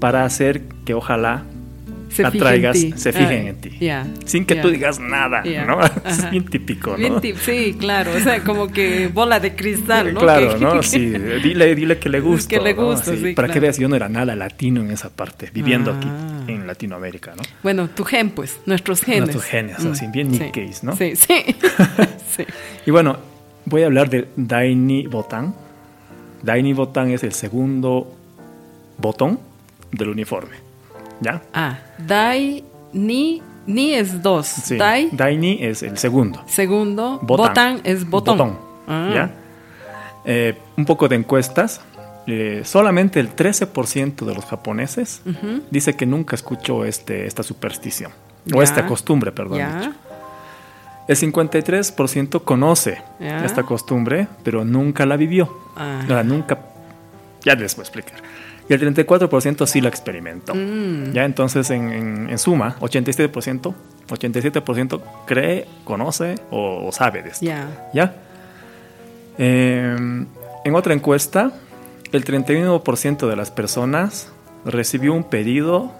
para 0.00 0.24
hacer 0.24 0.62
que 0.84 0.94
ojalá 0.94 1.44
Se 2.16 2.26
atraigas, 2.26 2.72
ti. 2.74 2.92
se 2.96 3.12
fijen 3.12 3.46
Ah, 3.46 3.48
en 3.50 3.56
ti. 3.60 3.70
ya, 3.80 4.06
Sin 4.24 4.44
que 4.46 4.56
tú 4.56 4.68
digas 4.70 4.98
nada, 4.98 5.42
¿no? 5.66 5.80
Es 6.06 6.30
bien 6.30 6.44
típico, 6.46 6.96
¿no? 6.96 7.20
Bien 7.20 7.36
sí, 7.38 7.76
claro. 7.78 8.12
O 8.16 8.20
sea, 8.20 8.42
como 8.42 8.68
que 8.68 9.08
bola 9.08 9.38
de 9.40 9.54
cristal, 9.54 10.14
¿no? 10.14 10.20
Claro, 10.20 10.54
Que- 10.54 10.60
¿no? 10.64 10.82
Sí, 10.82 11.06
dile, 11.42 11.74
dile 11.74 11.98
que 11.98 12.08
le 12.08 12.20
gusta. 12.20 12.48
Que 12.48 12.60
le 12.62 12.72
gusta, 12.74 13.14
sí, 13.14 13.32
Para 13.34 13.48
que 13.48 13.60
veas, 13.60 13.78
yo 13.78 13.88
no 13.88 13.96
era 13.96 14.08
nada 14.08 14.34
latino 14.36 14.80
en 14.80 14.90
esa 14.90 15.10
parte, 15.10 15.50
viviendo 15.52 15.90
Ah. 15.92 15.96
aquí 15.98 16.52
en 16.52 16.66
Latinoamérica, 16.66 17.34
¿no? 17.36 17.42
Bueno, 17.62 17.88
tu 17.88 18.04
gen, 18.04 18.30
pues, 18.30 18.60
nuestros 18.66 19.00
genes. 19.02 19.20
Nuestros 19.20 19.44
genes, 19.44 19.84
así, 19.84 20.06
bien 20.12 20.32
sí. 20.32 20.40
Nikkeis, 20.40 20.82
¿no? 20.84 20.96
Sí, 20.96 21.16
sí. 21.16 21.44
sí. 22.36 22.44
Y 22.86 22.90
bueno, 22.90 23.16
voy 23.64 23.82
a 23.82 23.86
hablar 23.86 24.08
del 24.10 24.28
Daini 24.36 25.06
Botan. 25.06 25.54
Daini 26.42 26.72
Botan 26.72 27.10
es 27.10 27.22
el 27.24 27.32
segundo 27.32 28.14
botón 28.98 29.38
del 29.92 30.08
uniforme. 30.10 30.56
¿Ya? 31.20 31.42
Ah, 31.54 31.78
dai, 31.98 32.64
ni, 32.92 33.42
ni 33.66 33.94
es 33.94 34.22
dos. 34.22 34.46
Sí. 34.46 34.76
Dai, 34.76 35.08
Daini 35.12 35.58
es 35.60 35.82
el 35.82 35.96
segundo. 35.98 36.42
segundo. 36.46 37.18
Botan. 37.22 37.46
Botan, 37.48 37.80
es 37.84 38.08
botón. 38.08 38.38
Botón, 38.38 38.58
Ah. 38.88 39.10
¿ya? 39.14 39.30
Eh, 40.24 40.58
un 40.76 40.84
poco 40.84 41.08
de 41.08 41.16
encuestas. 41.16 41.80
Eh, 42.28 42.62
solamente 42.64 43.20
el 43.20 43.34
13% 43.36 44.24
de 44.26 44.34
los 44.34 44.44
japoneses 44.46 45.22
dice 45.70 45.94
que 45.94 46.06
nunca 46.06 46.34
escuchó 46.34 46.84
este, 46.84 47.24
esta 47.26 47.42
superstición. 47.44 48.10
O 48.52 48.58
Ya. 48.58 48.62
esta 48.64 48.86
costumbre, 48.86 49.30
perdón. 49.32 49.58
Dicho. 49.58 49.92
El 51.08 51.16
53% 51.16 52.42
conoce 52.42 53.00
Ya. 53.20 53.44
esta 53.44 53.62
costumbre, 53.62 54.26
pero 54.42 54.64
nunca 54.64 55.06
la 55.06 55.16
vivió. 55.16 55.56
Ah. 55.76 56.22
Nunca. 56.24 56.58
Ya 57.44 57.54
les 57.54 57.76
voy 57.76 57.82
a 57.82 57.84
explicar. 57.84 58.18
Y 58.68 58.72
el 58.74 58.80
34% 58.96 59.66
sí 59.66 59.80
la 59.80 59.88
experimentó. 59.88 60.54
Mm. 60.54 61.12
Ya 61.12 61.24
entonces, 61.24 61.70
en, 61.70 61.92
en- 61.92 62.30
en 62.30 62.38
suma, 62.38 62.76
87%, 62.80 63.74
87% 64.08 65.00
cree, 65.26 65.66
conoce 65.84 66.34
o, 66.50 66.86
o 66.88 66.92
sabe 66.92 67.22
de 67.22 67.28
esto. 67.30 67.44
Ya. 67.46 67.88
¿Ya? 67.94 68.14
Eh, 69.38 69.96
en 70.64 70.74
otra 70.74 70.94
encuesta, 70.94 71.52
el 72.12 72.24
31% 72.24 73.28
de 73.28 73.36
las 73.36 73.50
personas 73.50 74.32
recibió 74.64 75.12
un 75.14 75.24
pedido 75.24 75.92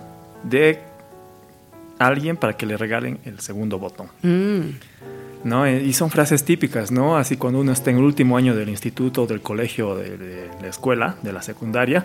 de 0.42 0.80
alguien 1.98 2.36
para 2.36 2.56
que 2.56 2.66
le 2.66 2.76
regalen 2.76 3.18
el 3.24 3.40
segundo 3.40 3.78
botón. 3.78 4.08
Mm. 4.22 4.60
¿no? 5.44 5.66
Eh, 5.66 5.82
Y 5.84 5.92
son 5.92 6.10
frases 6.10 6.44
típicas, 6.44 6.90
¿no? 6.90 7.16
Así 7.16 7.36
cuando 7.36 7.60
uno 7.60 7.72
está 7.72 7.90
en 7.90 7.98
el 7.98 8.02
último 8.04 8.36
año 8.36 8.54
del 8.56 8.68
instituto, 8.68 9.26
del 9.26 9.40
colegio, 9.40 9.94
de, 9.94 10.16
de 10.16 10.50
la 10.60 10.68
escuela, 10.68 11.16
de 11.22 11.32
la 11.32 11.42
secundaria, 11.42 12.04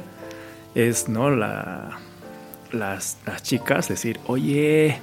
es, 0.75 1.09
¿no? 1.09 1.29
La, 1.29 1.97
las, 2.71 3.17
las 3.25 3.43
chicas 3.43 3.87
decir, 3.87 4.19
oye, 4.27 4.99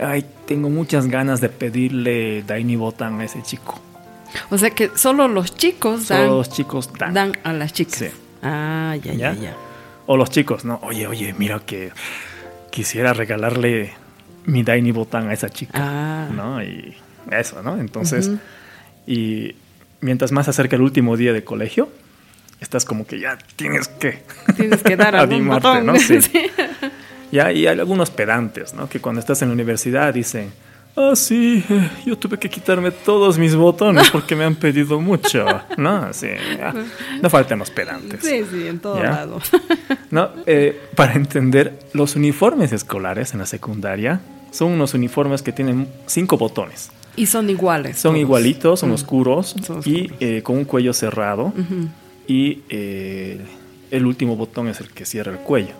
ay, 0.00 0.24
tengo 0.46 0.68
muchas 0.70 1.06
ganas 1.06 1.40
de 1.40 1.48
pedirle 1.48 2.42
Daini 2.42 2.76
Botan 2.76 3.20
a 3.20 3.24
ese 3.24 3.42
chico. 3.42 3.80
O 4.50 4.58
sea 4.58 4.70
que 4.70 4.90
solo 4.96 5.28
los 5.28 5.54
chicos 5.54 6.08
dan, 6.08 6.26
Solo 6.26 6.36
los 6.38 6.50
chicos 6.50 6.92
dan. 6.98 7.14
dan 7.14 7.32
a 7.44 7.52
las 7.52 7.72
chicas. 7.72 7.98
Sí. 7.98 8.06
Ah, 8.42 8.96
ya, 9.02 9.12
ya, 9.14 9.32
¿Ya? 9.34 9.40
ya. 9.40 9.56
O 10.06 10.16
los 10.16 10.30
chicos, 10.30 10.64
¿no? 10.64 10.78
Oye, 10.82 11.06
oye, 11.06 11.34
mira 11.36 11.60
que 11.60 11.90
quisiera 12.70 13.12
regalarle 13.12 13.92
mi 14.44 14.62
Daini 14.62 14.92
Botan 14.92 15.28
a 15.30 15.32
esa 15.32 15.48
chica. 15.48 15.72
Ah. 15.74 16.28
¿No? 16.34 16.62
Y 16.62 16.94
eso, 17.30 17.62
¿no? 17.62 17.78
Entonces, 17.78 18.30
y 19.06 19.56
mientras 20.00 20.30
más 20.32 20.44
se 20.44 20.50
acerca 20.50 20.76
el 20.76 20.82
último 20.82 21.16
día 21.16 21.32
de 21.32 21.42
colegio, 21.42 21.88
estás 22.60 22.84
como 22.84 23.06
que 23.06 23.20
ya 23.20 23.38
tienes 23.56 23.88
que 23.88 24.22
Tienes 24.56 24.82
que 24.82 24.96
dar 24.96 25.14
algún 25.16 25.34
animarte. 25.36 25.82
¿no? 25.82 25.94
Sí. 25.98 26.20
Sí. 26.22 26.42
Ya, 27.32 27.50
y 27.52 27.66
hay 27.66 27.78
algunos 27.80 28.10
pedantes, 28.10 28.72
¿no? 28.74 28.88
Que 28.88 29.00
cuando 29.00 29.20
estás 29.20 29.42
en 29.42 29.48
la 29.48 29.54
universidad 29.54 30.14
dicen, 30.14 30.52
ah, 30.96 31.12
sí, 31.16 31.62
eh, 31.68 31.90
yo 32.06 32.16
tuve 32.16 32.38
que 32.38 32.48
quitarme 32.48 32.92
todos 32.92 33.36
mis 33.36 33.54
botones 33.56 34.10
porque 34.10 34.36
me 34.36 34.44
han 34.44 34.54
pedido 34.54 35.00
mucho, 35.00 35.44
¿no? 35.76 36.12
Sí, 36.12 36.28
ya. 36.56 36.72
no 37.20 37.28
faltan 37.28 37.58
los 37.58 37.70
pedantes. 37.70 38.20
Sí, 38.22 38.44
sí, 38.50 38.68
en 38.68 38.78
todo 38.78 39.02
Ya. 39.02 39.10
lado. 39.10 39.40
No, 40.12 40.30
eh, 40.46 40.80
para 40.94 41.14
entender, 41.14 41.76
los 41.92 42.14
uniformes 42.14 42.72
escolares 42.72 43.32
en 43.32 43.40
la 43.40 43.46
secundaria 43.46 44.20
son 44.52 44.70
unos 44.72 44.94
uniformes 44.94 45.42
que 45.42 45.50
tienen 45.52 45.88
cinco 46.06 46.38
botones. 46.38 46.90
Y 47.16 47.26
son 47.26 47.50
iguales. 47.50 47.98
Son 47.98 48.12
todos. 48.12 48.20
igualitos, 48.20 48.80
son 48.80 48.92
oscuros 48.92 49.56
Son 49.66 49.80
y 49.84 50.12
eh, 50.20 50.42
con 50.42 50.56
un 50.58 50.64
cuello 50.64 50.92
cerrado. 50.92 51.46
Ujú, 51.46 51.88
Y 52.26 52.62
eh, 52.68 53.40
el 53.90 54.06
último 54.06 54.36
botón 54.36 54.68
es 54.68 54.80
el 54.80 54.90
que 54.90 55.04
cierra 55.04 55.32
el 55.32 55.38
cuello. 55.38 55.74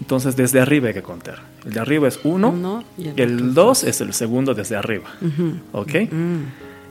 Entonces, 0.00 0.36
desde 0.36 0.60
arriba 0.60 0.88
hay 0.88 0.94
que 0.94 1.02
contar. 1.02 1.40
El 1.66 1.72
de 1.74 1.80
arriba 1.80 2.08
es 2.08 2.20
uno, 2.24 2.84
y 2.96 3.08
el 3.20 3.48
es 3.48 3.54
dos 3.54 3.84
es 3.84 4.00
el 4.00 4.12
segundo 4.14 4.54
desde 4.54 4.76
arriba. 4.76 5.08
Ujú. 5.20 5.54
¿Ok? 5.72 5.94
Mm. 6.10 6.42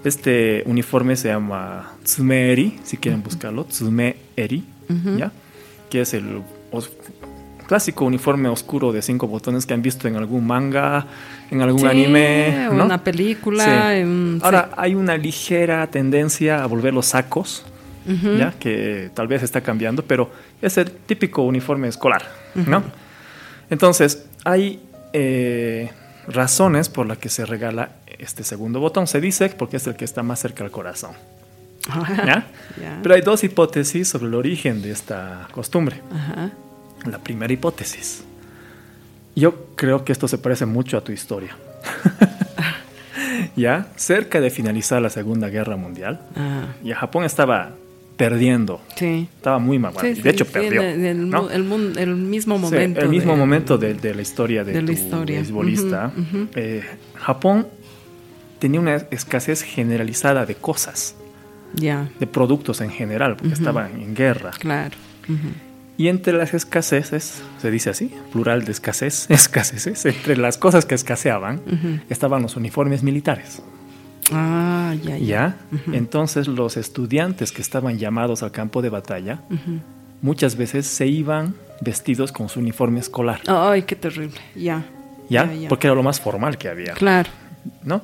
Este 0.03 0.61
uniforme 0.65 1.15
se 1.15 1.29
llama 1.29 1.93
Tsumeeri, 2.03 2.79
si 2.83 2.97
quieren 2.97 3.23
buscarlo, 3.23 3.63
Tsumeeri, 3.65 4.63
¿ya? 5.17 5.31
Que 5.89 6.01
es 6.01 6.13
el 6.13 6.41
clásico 7.65 8.05
uniforme 8.05 8.47
oscuro 8.49 8.91
de 8.93 9.01
cinco 9.01 9.27
botones 9.27 9.65
que 9.65 9.73
han 9.73 9.81
visto 9.81 10.07
en 10.07 10.15
algún 10.15 10.45
manga, 10.45 11.07
en 11.49 11.61
algún 11.61 11.81
Sí, 11.81 11.87
anime, 11.87 12.69
¿no? 12.71 12.85
una 12.85 13.03
película. 13.03 13.63
Sí. 13.65 13.97
en- 14.01 14.39
Ahora, 14.43 14.69
hay 14.77 14.95
una 14.95 15.17
ligera 15.17 15.87
tendencia 15.87 16.61
a 16.63 16.67
volver 16.67 16.93
los 16.93 17.07
sacos, 17.07 17.65
¿ya? 18.07 18.53
Que 18.59 19.11
tal 19.13 19.27
vez 19.27 19.43
está 19.43 19.61
cambiando, 19.61 20.03
pero 20.03 20.31
es 20.61 20.77
el 20.77 20.91
típico 20.91 21.43
uniforme 21.43 21.87
escolar, 21.87 22.23
¿no? 22.55 22.83
Entonces, 23.69 24.25
hay 24.45 24.81
eh, 25.13 25.91
razones 26.27 26.89
por 26.89 27.05
las 27.05 27.17
que 27.17 27.29
se 27.29 27.45
regala 27.45 27.91
este 28.17 28.43
segundo 28.43 28.79
botón. 28.79 29.07
Se 29.07 29.19
dice 29.19 29.49
porque 29.49 29.77
es 29.77 29.87
el 29.87 29.95
que 29.95 30.05
está 30.05 30.23
más 30.23 30.39
cerca 30.39 30.63
al 30.63 30.71
corazón, 30.71 31.11
¿ya? 32.25 32.47
Ya. 32.79 32.99
Pero 33.03 33.15
hay 33.15 33.21
dos 33.21 33.43
hipótesis 33.43 34.07
sobre 34.07 34.27
el 34.27 34.35
origen 34.35 34.81
de 34.81 34.91
esta 34.91 35.47
costumbre. 35.51 36.01
La 37.05 37.19
primera 37.19 37.51
hipótesis. 37.51 38.23
Yo 39.35 39.67
creo 39.75 40.03
que 40.03 40.11
esto 40.11 40.27
se 40.27 40.39
parece 40.39 40.65
mucho 40.65 40.97
a 40.97 41.01
tu 41.01 41.11
historia. 41.11 41.55
ya, 43.55 43.87
cerca 43.95 44.39
de 44.39 44.49
finalizar 44.49 45.01
la 45.01 45.09
Segunda 45.09 45.49
Guerra 45.49 45.75
Mundial, 45.75 46.19
Ah, 46.35 46.67
y 46.83 46.91
Japón 46.91 47.23
estaba 47.23 47.71
perdiendo, 48.17 48.81
sí. 48.95 49.29
estaba 49.35 49.59
muy 49.59 49.77
mal. 49.79 49.93
Sí, 50.01 50.13
de 50.21 50.29
hecho, 50.31 50.43
sí, 50.45 50.51
perdió. 50.51 50.81
en 50.81 51.05
el, 51.05 51.97
el 51.97 52.15
mismo 52.15 52.57
momento. 52.57 52.99
el 53.01 53.09
mismo 53.09 53.33
de- 53.33 53.37
momento 53.37 53.77
de, 53.77 53.93
de 53.93 54.15
la 54.15 54.21
historia 54.23 54.63
de, 54.63 54.73
de 54.73 54.81
la 54.81 54.91
historia. 54.91 55.37
beisbolista. 55.39 56.11
Eh, 56.55 56.83
Japón 57.15 57.67
tenía 58.59 58.79
una 58.79 58.95
escasez 59.11 59.61
generalizada 59.61 60.45
de 60.47 60.55
cosas, 60.55 61.15
Ya, 61.75 62.09
de 62.19 62.25
productos 62.27 62.81
en 62.81 62.89
general, 62.89 63.35
porque 63.37 63.53
estaban 63.53 64.01
en 64.01 64.15
guerra. 64.15 64.51
claro. 64.57 64.95
Y 65.99 66.09
entre 66.09 66.33
las 66.33 66.53
escaseces, 66.53 67.41
se 67.59 67.71
dice 67.71 67.89
así, 67.89 68.11
plural 68.31 68.65
de 68.65 68.71
escasez, 68.71 69.25
escaseces, 69.29 70.05
entre 70.05 70.37
las 70.37 70.57
cosas 70.59 70.85
que 70.85 70.93
escaseaban 70.95 71.61
estaban 72.09 72.41
los 72.43 72.55
uniformes 72.55 73.01
militares. 73.03 73.61
Ah, 74.31 74.93
ya, 75.03 75.17
ya. 75.17 75.25
¿Ya? 75.25 75.57
Entonces 75.93 76.47
los 76.47 76.77
estudiantes 76.77 77.51
que 77.51 77.61
estaban 77.61 77.97
llamados 77.97 78.43
al 78.43 78.51
campo 78.51 78.81
de 78.81 78.89
batalla 78.89 79.39
muchas 80.21 80.55
veces 80.55 80.85
se 80.87 81.07
iban 81.07 81.55
vestidos 81.81 82.31
con 82.31 82.49
su 82.49 82.59
uniforme 82.59 82.99
escolar. 82.99 83.39
Ay, 83.47 83.83
qué 83.83 83.95
terrible. 83.95 84.37
Ya. 84.55 84.83
¿Ya? 85.29 85.45
Ya, 85.45 85.53
ya. 85.53 85.69
Porque 85.69 85.87
era 85.87 85.95
lo 85.95 86.03
más 86.03 86.19
formal 86.19 86.57
que 86.57 86.69
había. 86.69 86.93
Claro. 86.93 87.29
¿No? 87.83 88.01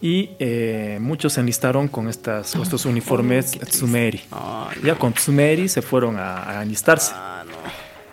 Y 0.00 0.30
eh, 0.38 0.98
muchos 1.00 1.32
se 1.32 1.40
enlistaron 1.40 1.88
con 1.88 2.08
estas, 2.08 2.54
estos 2.54 2.84
uniformes 2.86 3.50
triste. 3.50 3.66
Tsumeri. 3.66 4.20
Ya 4.84 4.94
con 4.94 5.12
Tsumeri 5.12 5.68
se 5.68 5.82
fueron 5.82 6.16
a, 6.16 6.58
a 6.58 6.62
enlistarse. 6.62 7.12
ah, 7.14 7.42
no. 7.44 7.52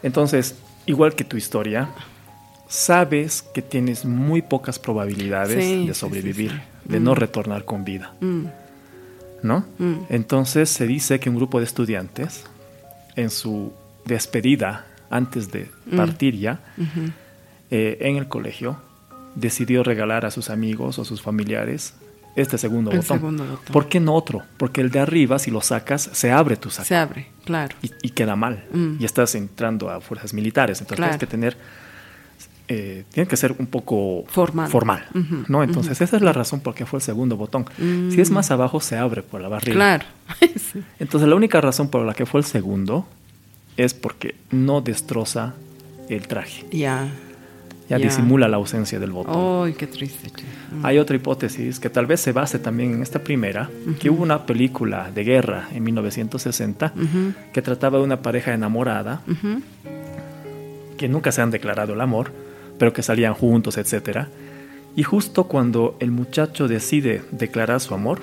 Entonces, 0.01 0.55
igual 0.88 1.13
que 1.15 1.23
tu 1.23 1.38
historia, 1.38 1.89
sabes 2.67 3.43
que 3.43 3.61
tienes 3.61 4.03
muy 4.05 4.41
pocas 4.41 4.79
probabilidades 4.79 5.63
Sí, 5.63 5.88
de 5.88 5.93
sí, 5.93 5.99
sobrevivir, 5.99 6.51
sí. 6.51 6.57
De 6.86 7.00
no 7.00 7.15
retornar 7.15 7.65
con 7.65 7.84
vida, 7.84 8.13
Mm, 8.21 8.45
¿no? 9.43 9.65
Mm. 9.80 9.93
Entonces 10.10 10.69
se 10.69 10.88
dice 10.88 11.19
que 11.19 11.30
un 11.30 11.36
grupo 11.36 11.60
de 11.60 11.65
estudiantes, 11.65 12.45
en 13.15 13.30
su 13.30 13.74
despedida, 14.06 14.86
antes 15.10 15.52
de 15.52 15.69
Mm. 15.86 15.98
partir 15.98 16.38
ya, 16.38 16.60
eh, 17.71 17.98
en 18.02 18.17
el 18.17 18.28
colegio, 18.28 18.78
decidió 19.36 19.84
regalar 19.84 20.26
a 20.26 20.32
sus 20.32 20.50
amigos 20.50 20.98
o 21.00 21.06
sus 21.06 21.21
familiares 21.21 21.93
este 22.36 22.58
segundo 22.58 22.91
El 22.91 22.98
botón. 22.98 23.17
segundo 23.17 23.43
botón. 23.45 23.71
¿Por 23.74 23.88
qué 23.88 24.00
no 24.00 24.13
otro? 24.13 24.43
Porque 24.58 24.82
el 24.82 24.91
de 24.91 25.00
arriba, 25.00 25.39
si 25.39 25.52
lo 25.52 25.62
sacas, 25.62 26.10
se 26.13 26.32
abre 26.32 26.58
tu 26.58 26.69
saco 26.69 26.86
Se 26.88 26.95
abre, 26.95 27.28
claro. 27.45 27.76
y, 27.82 27.91
y 28.02 28.10
queda 28.10 28.36
mal. 28.36 28.65
Mm. 28.74 28.98
Y 29.00 29.06
estás 29.06 29.36
entrando 29.36 29.89
a 29.89 30.02
fuerzas 30.02 30.34
militares. 30.34 30.80
Entonces 30.82 30.98
Claro. 30.98 31.12
tienes 31.12 31.19
que 31.19 31.28
tener. 31.32 31.58
Eh, 32.67 33.04
tiene 33.12 33.28
que 33.28 33.38
ser 33.38 33.56
un 33.60 33.67
poco 33.67 34.23
Formal. 34.28 35.06
¿no? 35.47 35.63
Entonces, 35.63 36.01
esa 36.01 36.15
es 36.15 36.21
la 36.21 36.34
razón 36.34 36.62
por 36.62 36.73
qué 36.73 36.86
fue 36.86 36.97
el 36.97 37.04
segundo 37.04 37.38
botón. 37.38 37.65
Si 37.78 38.19
es 38.19 38.32
más 38.32 38.51
abajo, 38.51 38.80
se 38.80 38.97
abre 38.97 39.21
por 39.21 39.41
la 39.41 39.47
barriga. 39.47 39.75
Claro. 39.75 40.06
Sí. 40.56 40.82
Entonces, 40.99 41.30
la 41.30 41.36
única 41.36 41.62
razón 41.62 41.89
por 41.89 42.06
la 42.06 42.13
que 42.13 42.25
fue 42.25 42.39
el 42.39 42.45
segundo 42.45 43.06
es 43.78 43.93
porque 43.93 44.36
no 44.51 44.82
destroza 44.82 45.54
el 46.10 46.28
traje. 46.28 46.65
Ya. 46.71 47.08
Ya, 47.88 47.99
disimula 47.99 48.47
la 48.47 48.58
ausencia 48.58 48.99
del 48.99 49.12
botón. 49.12 49.67
Ay, 49.67 49.73
qué 49.73 49.86
triste. 49.86 50.32
Mm. 50.71 50.86
Hay 50.86 50.97
otra 50.97 51.15
hipótesis 51.15 51.80
que 51.80 51.89
tal 51.91 52.08
vez 52.08 52.19
se 52.19 52.32
base 52.32 52.58
también 52.58 52.93
en 52.93 53.04
esta 53.04 53.19
primera, 53.19 53.69
que 53.99 54.10
hubo 54.10 54.23
una 54.23 54.45
película 54.47 55.12
de 55.13 55.23
guerra 55.23 55.67
en 55.71 55.84
1960 55.84 56.93
Ujú, 56.95 57.34
que 57.54 57.62
trataba 57.62 57.99
de 57.99 58.04
una 58.04 58.21
pareja 58.21 58.54
enamorada 58.54 59.21
que 60.97 61.08
nunca 61.08 61.32
se 61.32 61.41
han 61.41 61.51
declarado 61.51 61.93
el 61.93 62.01
amor, 62.01 62.32
pero 62.77 62.93
que 62.93 63.01
salían 63.01 63.33
juntos, 63.33 63.77
etc. 63.77 64.27
Y 64.95 65.03
justo 65.03 65.45
cuando 65.45 65.97
el 65.99 66.11
muchacho 66.11 66.67
decide 66.67 67.21
declarar 67.31 67.79
su 67.81 67.93
amor, 67.93 68.21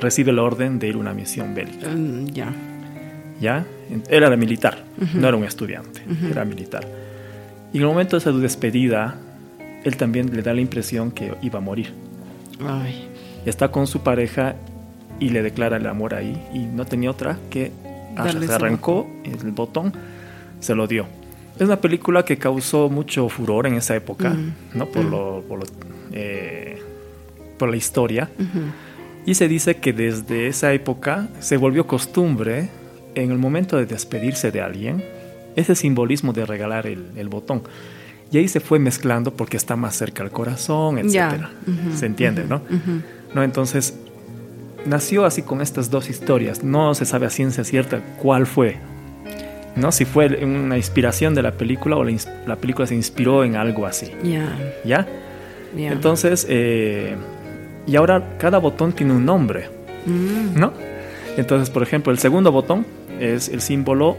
recibe 0.00 0.32
la 0.32 0.42
orden 0.42 0.78
de 0.78 0.88
ir 0.88 0.94
a 0.94 0.98
una 0.98 1.12
misión 1.12 1.54
bélica. 1.54 1.88
Mm, 1.88 2.26
ya. 2.26 2.52
¿Ya? 3.40 3.64
Era 4.08 4.34
militar, 4.36 4.84
no 5.14 5.28
era 5.28 5.36
un 5.36 5.44
estudiante, 5.44 6.02
era 6.30 6.44
militar. 6.44 6.86
Y 7.72 7.78
en 7.78 7.82
el 7.82 7.88
momento 7.88 8.16
de 8.16 8.20
su 8.20 8.38
despedida, 8.38 9.16
él 9.82 9.96
también 9.96 10.34
le 10.34 10.42
da 10.42 10.54
la 10.54 10.60
impresión 10.60 11.10
que 11.10 11.34
iba 11.42 11.58
a 11.58 11.62
morir. 11.62 11.92
Ay. 12.64 13.08
Está 13.44 13.68
con 13.70 13.86
su 13.86 14.00
pareja 14.00 14.54
y 15.20 15.30
le 15.30 15.42
declara 15.42 15.76
el 15.76 15.86
amor 15.86 16.14
ahí 16.14 16.40
y 16.54 16.60
no 16.60 16.84
tenía 16.86 17.10
otra 17.10 17.38
que 17.50 17.72
Darle 18.14 18.46
se 18.46 18.52
arrancó 18.52 19.08
el 19.24 19.50
botón, 19.52 19.92
se 20.60 20.74
lo 20.74 20.86
dio. 20.86 21.06
Es 21.56 21.62
una 21.62 21.80
película 21.80 22.24
que 22.24 22.36
causó 22.36 22.88
mucho 22.88 23.28
furor 23.28 23.66
en 23.66 23.74
esa 23.74 23.94
época, 23.94 24.30
Mm. 24.30 24.52
¿no? 24.78 24.86
Por, 24.86 25.04
Mm. 25.04 25.10
lo, 25.10 25.42
por, 25.48 25.58
lo, 25.60 25.64
eh, 26.12 26.78
por 27.58 27.68
la 27.70 27.76
historia. 27.76 28.28
Y 29.26 29.34
se 29.34 29.48
dice 29.48 29.76
que 29.76 29.92
desde 29.92 30.48
esa 30.48 30.72
época 30.72 31.28
se 31.40 31.56
volvió 31.56 31.86
costumbre 31.86 32.68
en 33.14 33.30
el 33.30 33.38
momento 33.38 33.76
de 33.76 33.86
despedirse 33.86 34.50
de 34.50 34.60
alguien, 34.60 35.04
ese 35.56 35.74
simbolismo 35.76 36.32
de 36.32 36.44
regalar 36.44 36.86
el, 36.86 37.06
el 37.16 37.28
botón. 37.28 37.62
Y 38.32 38.38
ahí 38.38 38.48
se 38.48 38.58
fue 38.58 38.80
mezclando 38.80 39.32
porque 39.34 39.56
está 39.56 39.76
más 39.76 39.94
cerca 39.96 40.24
al 40.24 40.30
corazón. 40.32 40.98
Ujú, 41.66 41.96
Se 41.96 42.06
entiende, 42.06 42.44
¿no? 42.44 42.62
¿no? 43.32 43.42
Entonces, 43.44 43.94
nació 44.84 45.24
así 45.24 45.42
con 45.42 45.60
estas 45.62 45.88
dos 45.90 46.10
historias. 46.10 46.64
No 46.64 46.94
se 46.94 47.04
sabe 47.04 47.26
a 47.26 47.30
ciencia 47.30 47.62
cierta 47.62 48.00
cuál 48.20 48.46
fue. 48.46 48.76
¿No? 49.76 49.90
Si 49.92 50.04
fue 50.04 50.44
una 50.44 50.76
inspiración 50.76 51.34
de 51.34 51.42
la 51.42 51.52
película 51.52 51.96
o 51.96 52.04
la, 52.04 52.56
película 52.56 52.86
se 52.86 52.94
inspiró 52.94 53.44
en 53.44 53.56
algo 53.56 53.86
así. 53.86 54.10
Ya. 54.22 54.56
¿Ya? 54.84 55.06
Entonces, 55.76 56.46
eh, 56.48 57.16
y 57.86 57.96
ahora 57.96 58.36
cada 58.38 58.58
botón 58.58 58.92
tiene 58.92 59.12
un 59.12 59.24
nombre. 59.24 59.68
Mm, 60.06 60.58
¿No? 60.58 60.72
Entonces, 61.36 61.70
por 61.70 61.82
ejemplo, 61.82 62.12
el 62.12 62.18
segundo 62.18 62.52
botón 62.52 62.86
es 63.18 63.48
el 63.48 63.60
símbolo 63.60 64.16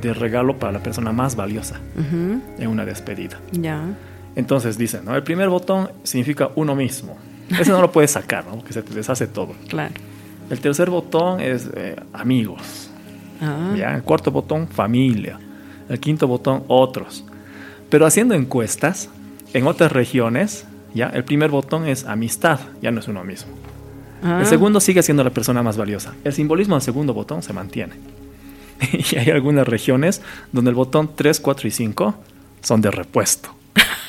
de 0.00 0.14
regalo 0.14 0.58
para 0.58 0.72
la 0.72 0.82
persona 0.82 1.12
más 1.12 1.36
valiosa 1.36 1.80
ujú. 1.96 2.40
en 2.58 2.68
una 2.68 2.84
despedida. 2.84 3.38
Ya. 3.52 3.82
Entonces 4.34 4.76
dicen, 4.76 5.04
¿no? 5.04 5.14
El 5.14 5.22
primer 5.22 5.48
botón 5.48 5.90
significa 6.02 6.50
uno 6.56 6.74
mismo. 6.74 7.16
Ese 7.48 7.70
no 7.70 7.80
lo 7.80 7.92
puedes 7.92 8.10
sacar, 8.10 8.44
¿no? 8.44 8.56
Porque 8.56 8.72
se 8.72 8.82
te 8.82 8.94
deshace 8.94 9.26
todo. 9.26 9.54
Claro. 9.68 9.94
El 10.48 10.60
tercer 10.60 10.90
botón 10.90 11.40
es 11.40 11.68
eh, 11.74 11.96
amigos. 12.12 12.85
Ah. 13.40 13.74
¿ya? 13.76 13.94
El 13.94 14.02
cuarto 14.02 14.30
botón, 14.30 14.68
familia. 14.68 15.38
El 15.88 16.00
quinto 16.00 16.26
botón, 16.26 16.64
otros. 16.68 17.24
Pero 17.90 18.06
haciendo 18.06 18.34
encuestas, 18.34 19.08
en 19.52 19.66
otras 19.66 19.92
regiones, 19.92 20.66
¿ya? 20.94 21.08
El 21.08 21.24
primer 21.24 21.50
botón 21.50 21.86
es 21.86 22.04
amistad, 22.04 22.60
ya 22.82 22.90
no 22.90 23.00
es 23.00 23.08
uno 23.08 23.24
mismo. 23.24 23.52
Ah. 24.22 24.38
El 24.40 24.46
segundo 24.46 24.80
sigue 24.80 25.02
siendo 25.02 25.22
la 25.22 25.30
persona 25.30 25.62
más 25.62 25.76
valiosa. 25.76 26.14
El 26.24 26.32
simbolismo 26.32 26.74
del 26.74 26.82
segundo 26.82 27.14
botón 27.14 27.42
se 27.42 27.52
mantiene. 27.52 27.94
y 28.92 29.16
hay 29.16 29.30
algunas 29.30 29.66
regiones 29.66 30.22
donde 30.52 30.70
el 30.70 30.74
botón 30.74 31.10
3, 31.14 31.40
4 31.40 31.68
y 31.68 31.70
5 31.70 32.14
son 32.62 32.80
de 32.80 32.90
repuesto. 32.90 33.50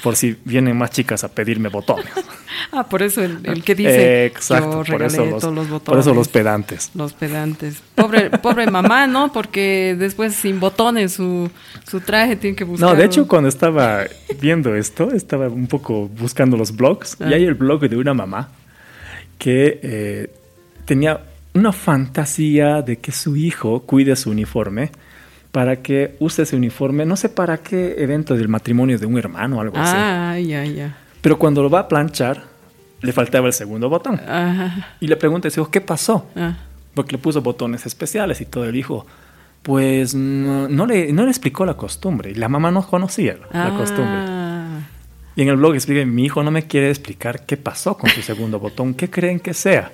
Por 0.04 0.16
si 0.16 0.36
vienen 0.46 0.78
más 0.78 0.92
chicas 0.92 1.24
a 1.24 1.30
pedirme 1.30 1.70
botones. 1.70 2.06
Ah, 2.72 2.84
por 2.90 3.02
eso 3.02 3.24
el, 3.24 3.40
el 3.44 3.64
que 3.64 3.76
dice 3.76 4.26
Exacto, 4.26 4.84
yo 4.84 4.94
por 4.94 5.04
eso, 5.04 5.26
los, 5.26 5.42
todos 5.42 5.56
los 5.56 5.70
botones. 5.70 5.86
por 5.86 6.00
eso 6.00 6.14
los 6.14 6.28
pedantes. 6.28 6.92
Los 6.96 7.14
pedantes. 7.14 7.82
Pobre, 7.96 8.30
pobre 8.32 8.70
mamá, 8.70 9.08
¿no? 9.08 9.32
Porque 9.32 9.96
después 9.98 10.34
sin 10.34 10.60
botones 10.60 11.14
su, 11.14 11.50
su 11.88 12.02
traje 12.02 12.36
tiene 12.36 12.56
que 12.58 12.64
buscar. 12.66 12.90
No, 12.90 12.96
de 12.96 13.06
hecho, 13.06 13.28
cuando 13.28 13.48
estaba 13.48 14.04
viendo 14.42 14.76
esto, 14.76 15.12
estaba 15.12 15.48
un 15.48 15.68
poco 15.68 16.08
buscando 16.10 16.58
los 16.58 16.76
blogs 16.76 17.16
Ah. 17.22 17.30
y 17.30 17.34
hay 17.36 17.44
el 17.46 17.54
blog 17.54 17.88
de 17.88 17.96
una 17.96 18.14
mamá 18.14 18.50
que 19.38 19.80
eh, 19.84 20.30
tenía 20.86 21.22
una 21.54 21.72
fantasía 21.72 22.82
de 22.82 22.98
que 22.98 23.12
su 23.12 23.36
hijo 23.36 23.82
cuide 23.84 24.16
su 24.16 24.32
uniforme 24.32 24.92
para 25.52 25.78
que 25.78 26.16
use 26.20 26.44
ese 26.44 26.56
uniforme, 26.56 27.06
no 27.06 27.16
sé 27.16 27.30
para 27.30 27.58
qué 27.58 27.96
evento 27.98 28.36
del 28.36 28.48
matrimonio 28.48 28.98
de 29.00 29.06
un 29.06 29.18
hermano 29.18 29.58
o 29.58 29.62
algo 29.62 29.78
así. 29.78 29.94
Ah, 29.96 30.38
ya, 30.40 30.64
ya. 30.66 30.98
Pero 31.22 31.38
cuando 31.40 31.64
lo 31.64 31.70
va 31.70 31.80
a 31.82 31.88
planchar, 31.88 32.44
le 33.02 33.12
faltaba 33.14 33.48
el 33.48 33.54
segundo 33.54 33.90
botón. 33.90 34.16
Ajá. 34.28 34.96
Y 35.00 35.08
le 35.08 35.16
pregunta 35.16 35.50
su 35.50 35.62
hijo, 35.62 35.72
¿qué 35.72 35.82
pasó? 35.82 36.28
Ah, 36.36 36.56
Porque 36.94 37.14
le 37.14 37.18
puso 37.18 37.42
botones 37.42 37.86
especiales 37.86 38.42
y 38.42 38.46
todo. 38.46 38.66
El 38.66 38.76
hijo, 38.76 39.06
pues 39.64 40.14
no, 40.16 40.68
no 40.68 40.86
le, 40.86 41.12
no 41.14 41.24
le 41.24 41.30
explicó 41.30 41.66
la 41.66 41.76
costumbre. 41.76 42.32
Y 42.32 42.36
la 42.36 42.50
mamá 42.50 42.72
no 42.72 42.86
conocía 42.86 43.38
la 43.52 43.70
costumbre. 43.76 44.06
Ah, 44.28 44.80
Y 45.36 45.42
en 45.44 45.50
el 45.50 45.58
blog 45.58 45.74
explica, 45.76 46.06
mi 46.06 46.26
hijo 46.26 46.44
no 46.44 46.52
me 46.52 46.64
quiere 46.68 46.90
explicar 46.90 47.46
qué 47.46 47.58
pasó 47.58 47.98
con 47.98 48.10
su 48.10 48.22
segundo 48.22 48.60
botón, 48.60 48.94
qué 48.94 49.10
creen 49.10 49.40
que 49.40 49.54
sea. 49.54 49.92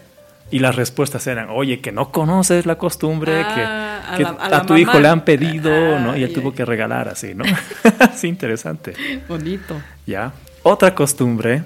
Y 0.54 0.60
las 0.60 0.76
respuestas 0.76 1.26
eran, 1.28 1.50
oye, 1.50 1.80
que 1.82 1.92
no 1.92 2.12
conoces 2.12 2.66
la 2.66 2.78
costumbre, 2.78 3.42
Ah, 3.44 4.14
que, 4.18 4.24
a 4.24 4.32
la- 4.34 4.38
a, 4.40 4.58
a 4.58 4.66
tu 4.66 4.76
hijo 4.78 4.92
mamá. 4.92 5.02
le 5.02 5.08
han 5.08 5.26
pedido, 5.26 6.00
¿no? 6.00 6.16
Y 6.16 6.24
él 6.24 6.32
tuvo 6.32 6.54
que 6.54 6.64
regalar 6.64 7.08
así, 7.10 7.34
¿no? 7.34 7.44
sí, 8.16 8.28
interesante. 8.28 8.94
bonito. 9.28 9.82
¿Ya? 10.06 10.32
Otra 10.62 10.94
costumbre, 10.94 11.64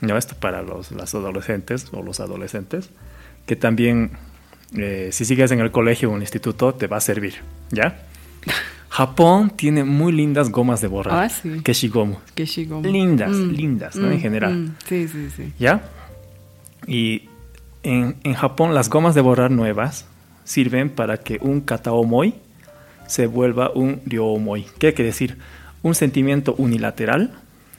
¿no? 0.00 0.16
Esto 0.16 0.34
para 0.34 0.62
los 0.62 0.90
las 0.92 1.14
adolescentes 1.14 1.88
o 1.92 2.02
los 2.02 2.20
adolescentes, 2.20 2.88
que 3.46 3.54
también, 3.54 4.12
eh, 4.76 5.10
si 5.12 5.24
sigues 5.26 5.50
en 5.50 5.60
el 5.60 5.70
colegio 5.70 6.08
o 6.08 6.12
en 6.12 6.16
el 6.16 6.22
instituto, 6.22 6.72
te 6.74 6.86
va 6.86 6.96
a 6.96 7.00
servir, 7.00 7.34
¿ya? 7.70 7.98
Japón 8.88 9.50
tiene 9.50 9.84
muy 9.84 10.12
lindas 10.12 10.50
gomas 10.50 10.80
de 10.80 10.86
borrar. 10.88 11.24
Ah, 11.24 11.28
sí. 11.28 11.60
Keshigomu. 11.62 12.16
Que 12.34 12.44
shigo. 12.46 12.80
Lindas, 12.82 13.30
lindas, 13.32 13.96
¿no? 13.96 14.10
En 14.10 14.20
general. 14.20 14.52
mm, 14.54 14.74
sí, 14.86 15.08
sí, 15.08 15.28
sí. 15.36 15.52
¿Ya? 15.58 15.82
Y 16.86 17.28
en, 17.82 18.16
en 18.24 18.34
Japón 18.34 18.74
las 18.74 18.88
gomas 18.88 19.14
de 19.14 19.20
borrar 19.20 19.50
nuevas 19.50 20.06
sirven 20.44 20.90
para 20.90 21.18
que 21.18 21.38
un 21.40 21.60
kataomoi 21.60 22.34
se 23.06 23.26
vuelva 23.26 23.70
un 23.74 24.00
ryoomoi. 24.06 24.66
¿Qué 24.78 24.94
quiere 24.94 25.10
decir? 25.10 25.38
Un 25.82 25.94
sentimiento 25.94 26.54
unilateral 26.58 27.32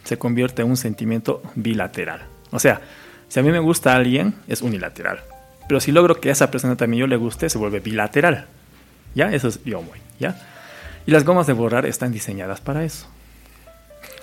se 0.03 0.17
convierte 0.17 0.61
en 0.61 0.69
un 0.69 0.77
sentimiento 0.77 1.41
bilateral. 1.55 2.21
O 2.51 2.59
sea, 2.59 2.81
si 3.29 3.39
a 3.39 3.43
mí 3.43 3.51
me 3.51 3.59
gusta 3.59 3.95
alguien, 3.95 4.35
es 4.47 4.61
unilateral. 4.61 5.21
Pero 5.67 5.79
si 5.79 5.91
logro 5.91 6.19
que 6.19 6.29
a 6.29 6.33
esa 6.33 6.51
persona 6.51 6.75
también 6.75 7.01
yo 7.01 7.07
le 7.07 7.15
guste, 7.15 7.49
se 7.49 7.57
vuelve 7.57 7.79
bilateral. 7.79 8.45
¿Ya? 9.15 9.33
Eso 9.33 9.47
es 9.47 9.63
yomoy, 9.63 9.99
¿ya? 10.19 10.35
Y 11.05 11.11
las 11.11 11.23
gomas 11.23 11.47
de 11.47 11.53
borrar 11.53 11.85
están 11.85 12.11
diseñadas 12.11 12.61
para 12.61 12.83
eso. 12.83 13.07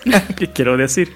¿Qué 0.36 0.48
quiero 0.48 0.76
decir? 0.76 1.12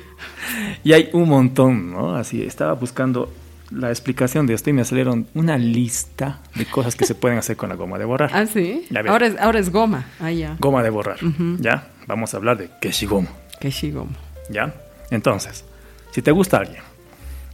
Y 0.83 0.92
hay 0.92 1.11
un 1.12 1.29
montón, 1.29 1.92
¿no? 1.92 2.16
Así, 2.16 2.42
estaba 2.42 2.72
buscando 2.74 3.33
la 3.74 3.90
explicación 3.90 4.46
de 4.46 4.54
esto 4.54 4.70
y 4.70 4.72
me 4.72 4.84
salieron 4.84 5.26
una 5.34 5.58
lista 5.58 6.40
de 6.54 6.66
cosas 6.66 6.96
que 6.96 7.06
se 7.06 7.14
pueden 7.14 7.38
hacer 7.38 7.56
con 7.56 7.68
la 7.68 7.74
goma 7.74 7.98
de 7.98 8.04
borrar. 8.04 8.30
Ah, 8.34 8.46
sí. 8.46 8.87
Ahora 9.08 9.26
es, 9.26 9.37
ahora 9.38 9.58
es 9.58 9.70
goma. 9.70 10.06
Ah, 10.20 10.30
ya. 10.30 10.56
Goma 10.58 10.82
de 10.82 10.90
borrar, 10.90 11.18
¿ya? 11.60 11.88
Vamos 12.06 12.34
a 12.34 12.37
hablar 12.37 12.58
de 12.58 12.70
keshigomo, 12.80 13.28
goma. 13.92 14.12
¿ya? 14.50 14.74
Entonces, 15.10 15.64
si 16.10 16.22
te 16.22 16.30
gusta 16.30 16.58
alguien, 16.58 16.82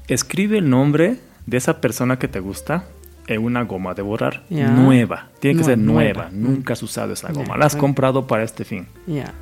escribe 0.09 0.59
el 0.59 0.68
nombre 0.70 1.18
de 1.46 1.56
esa 1.56 1.80
persona 1.80 2.18
que 2.18 2.28
te 2.28 2.40
gusta 2.40 2.85
en 3.26 3.44
una 3.44 3.62
goma 3.62 3.94
de 3.94 4.02
borrar 4.02 4.42
nueva. 4.50 5.28
Tiene 5.38 5.59
que 5.59 5.64
ser 5.64 5.78
nueva. 5.78 6.30
nueva. 6.30 6.30
Nunca 6.33 6.72
has 6.72 6.83
usado 6.83 7.12
esa 7.12 7.33
goma. 7.33 7.56
La 7.56 7.66
has 7.66 7.76
comprado 7.76 8.26
para 8.26 8.42
este 8.42 8.64
fin. 8.64 8.87
Ya. 9.06 9.33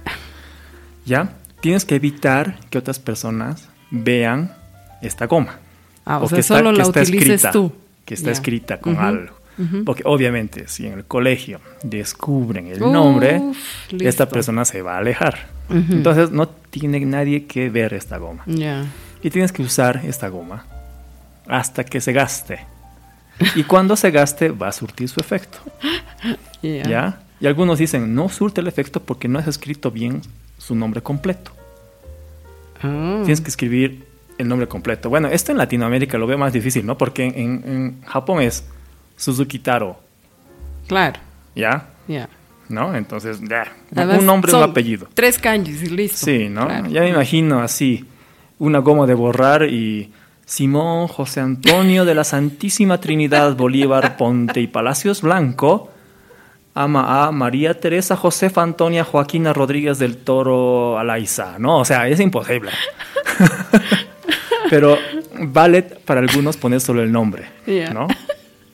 ¿Ya? 1.07 1.33
Tienes 1.61 1.85
que 1.85 1.97
evitar 1.97 2.59
que 2.71 2.79
otras 2.79 2.99
personas 2.99 3.69
vean 3.91 4.55
esta 5.01 5.27
goma. 5.27 5.59
Ah, 6.09 6.19
o, 6.23 6.29
sea, 6.29 6.37
que 6.37 6.41
está- 6.41 6.57
solo 6.59 6.71
que 6.73 6.77
la 6.79 6.83
está 6.85 7.01
utilices 7.03 7.29
escrita, 7.29 7.51
tú. 7.53 7.73
Que 8.05 8.15
está 8.15 8.31
escrita 8.31 8.81
con 8.81 8.97
algo. 8.97 9.35
Porque 9.85 10.03
obviamente, 10.07 10.69
si 10.69 10.87
en 10.87 10.93
el 10.95 11.05
colegio 11.05 11.61
descubren 11.83 12.69
el 12.69 12.81
Uf, 12.83 12.93
nombre, 12.93 13.41
listo. 13.91 14.09
esta 14.09 14.29
persona 14.29 14.65
se 14.65 14.83
va 14.83 14.95
a 14.95 14.99
alejar. 14.99 15.49
Entonces 15.69 16.31
no 16.31 16.49
tiene 16.49 17.01
nadie 17.01 17.45
que 17.47 17.69
ver 17.69 17.93
esta 17.93 18.19
goma. 18.19 18.45
Ya. 18.47 18.87
Y 19.23 19.31
tienes 19.31 19.51
que 19.53 19.63
usar 19.63 20.01
esta 20.05 20.29
goma 20.29 20.65
hasta 21.49 21.85
que 21.85 22.01
se 22.01 22.13
gaste. 22.13 22.61
Y 23.57 23.65
cuando 23.65 23.97
se 23.97 24.11
gaste 24.13 24.51
va 24.51 24.69
a 24.69 24.73
surtir 24.73 25.09
su 25.09 25.21
efecto. 25.21 25.59
Ya. 26.63 26.83
¿Ya? 26.89 27.21
Y 27.41 27.47
algunos 27.47 27.79
dicen, 27.79 28.15
no 28.15 28.29
surte 28.29 28.61
el 28.61 28.67
efecto 28.69 29.01
porque 29.03 29.29
no 29.29 29.39
has 29.39 29.47
escrito 29.49 29.91
bien 29.91 30.23
su 30.57 30.75
nombre 30.75 31.03
completo. 31.03 31.51
Ah. 32.83 33.21
Tienes 33.25 33.41
que 33.41 33.49
escribir 33.49 34.07
el 34.39 34.49
nombre 34.49 34.69
completo. 34.69 35.11
Bueno, 35.11 35.29
esto 35.29 35.53
en 35.53 35.59
Latinoamérica 35.59 36.17
lo 36.17 36.27
veo 36.27 36.39
más 36.39 36.53
difícil, 36.53 36.87
¿no? 36.87 36.97
Porque 36.97 37.25
en, 37.27 37.35
en 37.67 38.03
Japón 38.07 38.41
es 38.41 38.65
Suzuki 39.17 39.59
Taro, 39.59 39.99
Claro. 40.87 41.21
¿ya? 41.55 41.87
Ya. 42.07 42.29
¿No? 42.69 42.95
Entonces, 42.95 43.41
ya. 43.47 43.67
Un 43.95 44.25
nombre, 44.25 44.55
un 44.55 44.63
apellido. 44.63 45.09
Tres 45.15 45.39
kanjis 45.39 45.83
y 45.83 45.91
listo. 45.91 46.19
Sí, 46.25 46.49
¿no? 46.49 46.67
Claro. 46.67 46.89
Ya 46.89 47.03
me 47.03 47.11
imagino 47.11 47.61
así, 47.61 48.07
una 48.59 48.79
goma 48.79 49.07
de 49.07 49.15
borrar 49.15 49.65
y 49.65 50.13
Simón 50.47 51.09
José 51.09 51.41
Antonio 51.41 52.05
de 52.07 52.15
la 52.15 52.25
Santísima 52.25 52.99
Trinidad 53.01 53.55
Bolívar 53.57 54.17
Ponte 54.17 54.61
y 54.61 54.67
Palacios 54.67 55.21
Blanco 55.21 55.91
ama 56.75 57.27
a 57.27 57.33
María 57.33 57.79
Teresa 57.79 58.17
Josefa 58.17 58.63
Antonia 58.63 59.05
Joaquina 59.05 59.53
Rodríguez 59.53 59.99
del 59.99 60.17
Toro 60.17 60.99
Alaiza, 60.99 61.59
¿no? 61.59 61.79
O 61.81 61.85
sea, 61.85 62.07
es 62.09 62.21
imposible. 62.21 62.71
Pero 64.71 64.99
vale 65.41 65.83
para 65.83 66.21
algunos 66.21 66.57
poner 66.57 66.81
solo 66.81 67.03
el 67.03 67.11
nombre. 67.13 67.49
¿no? 67.93 68.09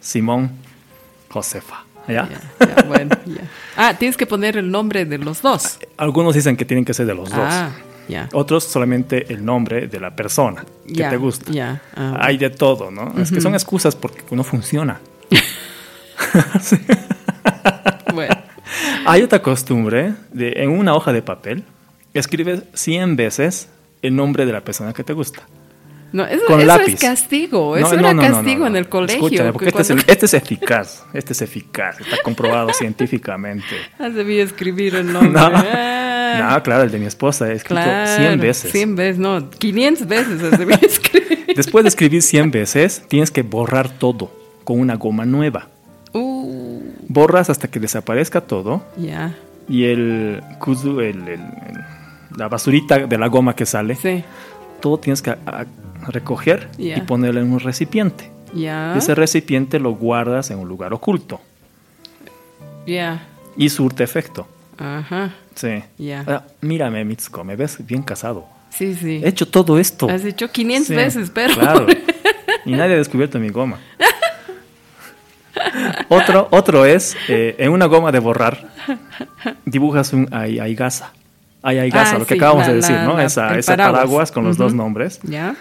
Simón 0.01 0.51
Josefa, 1.29 1.85
¿ya? 2.09 2.29
Bueno. 2.87 3.17
Ah, 3.77 3.95
tienes 3.99 4.17
que 4.17 4.27
poner 4.27 4.57
el 4.57 4.71
nombre 4.71 5.05
de 5.05 5.19
los 5.19 5.43
dos. 5.43 5.79
Algunos 5.97 6.35
dicen 6.35 6.57
que 6.57 6.65
tienen 6.65 6.85
que 6.85 6.95
ser 6.95 7.07
de 7.07 7.15
los 7.15 7.31
dos. 7.31 7.39
Ah. 7.41 7.71
Otros 8.33 8.65
solamente 8.65 9.33
el 9.33 9.45
nombre 9.45 9.87
de 9.89 9.99
la 9.99 10.15
persona 10.15 10.65
que 10.87 11.05
te 11.05 11.17
gusta. 11.17 11.51
Ah, 11.97 12.19
Hay 12.21 12.37
de 12.37 12.51
todo, 12.51 12.91
¿no? 12.91 13.15
Es 13.19 13.31
que 13.31 13.41
son 13.41 13.55
excusas 13.55 13.97
porque 13.97 14.23
no 14.37 14.45
funciona. 14.45 15.01
Bueno. 18.15 18.35
Hay 19.07 19.23
otra 19.23 19.43
costumbre 19.43 20.15
de 20.33 20.53
en 20.63 20.71
una 20.71 20.95
hoja 20.95 21.13
de 21.13 21.21
papel 21.21 21.65
escribes 22.15 22.63
100 22.75 23.17
veces 23.17 23.69
el 24.03 24.15
nombre 24.15 24.47
de 24.47 24.53
la 24.53 24.61
persona 24.63 24.93
que 24.93 25.03
te 25.03 25.13
gusta. 25.13 25.43
No, 26.15 26.25
eso, 26.25 26.45
Con 26.47 26.61
eso 26.61 26.67
lápiz. 26.69 26.95
es 26.95 27.01
castigo. 27.01 27.77
Eso 27.77 27.93
no, 27.95 27.99
era 27.99 28.15
no, 28.15 28.23
castigo 28.23 28.67
en 28.69 28.77
el 28.77 28.89
colegio. 28.89 29.25
Escúchame, 29.27 29.53
porque 29.53 29.73
que 29.73 29.81
este, 29.83 29.95
es 29.95 30.05
este 30.07 30.27
es 30.27 30.35
eficaz. 30.35 31.05
Este 31.13 31.33
es 31.33 31.43
eficaz. 31.43 32.01
Está 32.01 32.19
comprobado 32.23 32.73
científicamente. 32.73 33.67
has 33.99 34.15
debido 34.15 34.45
escribir 34.45 34.95
el 34.95 35.13
nombre. 35.13 35.33
No. 35.33 35.51
Ah, 36.37 36.61
claro, 36.65 36.85
el 36.85 36.91
de 36.91 36.99
mi 36.99 37.07
esposa 37.07 37.49
he 37.51 37.55
escrito 37.55 37.83
claro, 37.83 38.17
100 38.17 38.41
veces. 38.41 38.71
100 38.73 38.97
veces, 38.97 39.19
no, 39.19 39.51
500 39.51 40.07
veces 40.07 40.43
has 40.43 40.59
debido 40.59 40.79
escribir. 40.83 41.47
Después 41.55 41.85
de 41.85 41.89
escribir 41.89 42.23
100 42.23 42.51
veces, 42.51 43.03
tienes 43.09 43.31
que 43.31 43.43
borrar 43.43 43.89
todo 43.91 44.31
con 44.65 44.81
una 44.81 44.95
goma 44.97 45.25
nueva. 45.27 45.69
Uh, 46.13 46.81
Borras 47.09 47.51
hasta 47.51 47.69
que 47.69 47.81
desaparezca 47.81 48.41
todo 48.41 48.85
ya, 48.97 49.35
y 49.69 49.85
el 49.85 50.41
kuzu, 50.61 51.01
el, 51.01 51.19
el- 51.29 51.41
el- 51.41 51.85
la 52.37 52.49
basurita 52.49 52.99
de 53.07 53.17
la 53.19 53.29
goma 53.29 53.55
que 53.55 53.65
sale, 53.67 53.95
sí, 53.95 54.25
todo 54.81 54.99
tienes 54.99 55.23
que 55.23 55.31
a- 55.31 55.39
a- 55.47 55.67
recoger 56.09 56.69
y 56.79 57.01
ponerlo 57.03 57.41
en 57.41 57.53
un 57.53 57.61
recipiente. 57.61 58.31
Ese 58.97 59.15
recipiente 59.15 59.81
lo 59.81 59.93
guardas 59.95 60.51
en 60.51 60.59
un 60.59 60.69
lugar 60.69 60.93
oculto 60.93 61.41
ya, 62.87 63.27
y 63.57 63.69
surte 63.69 64.05
efecto. 64.05 64.47
ajá, 64.79 65.35
Sí. 65.55 65.83
Ya. 65.99 66.25
Ah, 66.27 66.43
mírame, 66.61 67.05
Mitsuko, 67.05 67.43
me 67.45 67.57
ves 67.57 67.79
bien 67.87 68.03
casado. 68.03 68.45
sí, 68.71 68.95
sí. 68.95 69.21
He 69.25 69.29
hecho 69.29 69.47
todo 69.49 69.79
esto. 69.79 70.09
Has 70.11 70.25
hecho 70.25 70.51
500 70.51 70.89
Sí, 70.89 70.95
veces, 70.95 71.31
pero... 71.33 71.55
Claro. 71.55 71.87
Y 72.67 72.73
nadie 72.73 72.95
ha 72.95 72.99
descubierto 72.99 73.39
mi 73.39 73.51
goma. 73.51 73.79
otro, 76.09 76.49
otro 76.51 76.85
es, 76.87 77.17
eh, 77.29 77.55
en 77.59 77.71
una 77.73 77.87
goma 77.87 78.11
de 78.11 78.19
borrar, 78.19 78.69
dibujas 79.65 80.13
un 80.13 80.29
ay, 80.33 80.59
ay. 81.65 81.79
Ay, 81.79 81.91
gasa, 81.91 82.17
Ah, 82.17 82.19
lo 82.21 82.27
que 82.27 82.35
sí, 82.35 82.39
acabamos 82.41 82.63
la- 82.63 82.69
de 82.69 82.75
decir, 82.77 82.97
la- 82.97 83.05
¿no? 83.05 83.17
la- 83.17 83.25
esa 83.25 83.59
esa 83.59 83.73
paraguas. 83.73 84.01
paraguas, 84.03 84.33
con 84.33 84.45
los 84.45 84.57
dos 84.57 84.75
nombres. 84.75 85.21
¿Ya? 85.25 85.57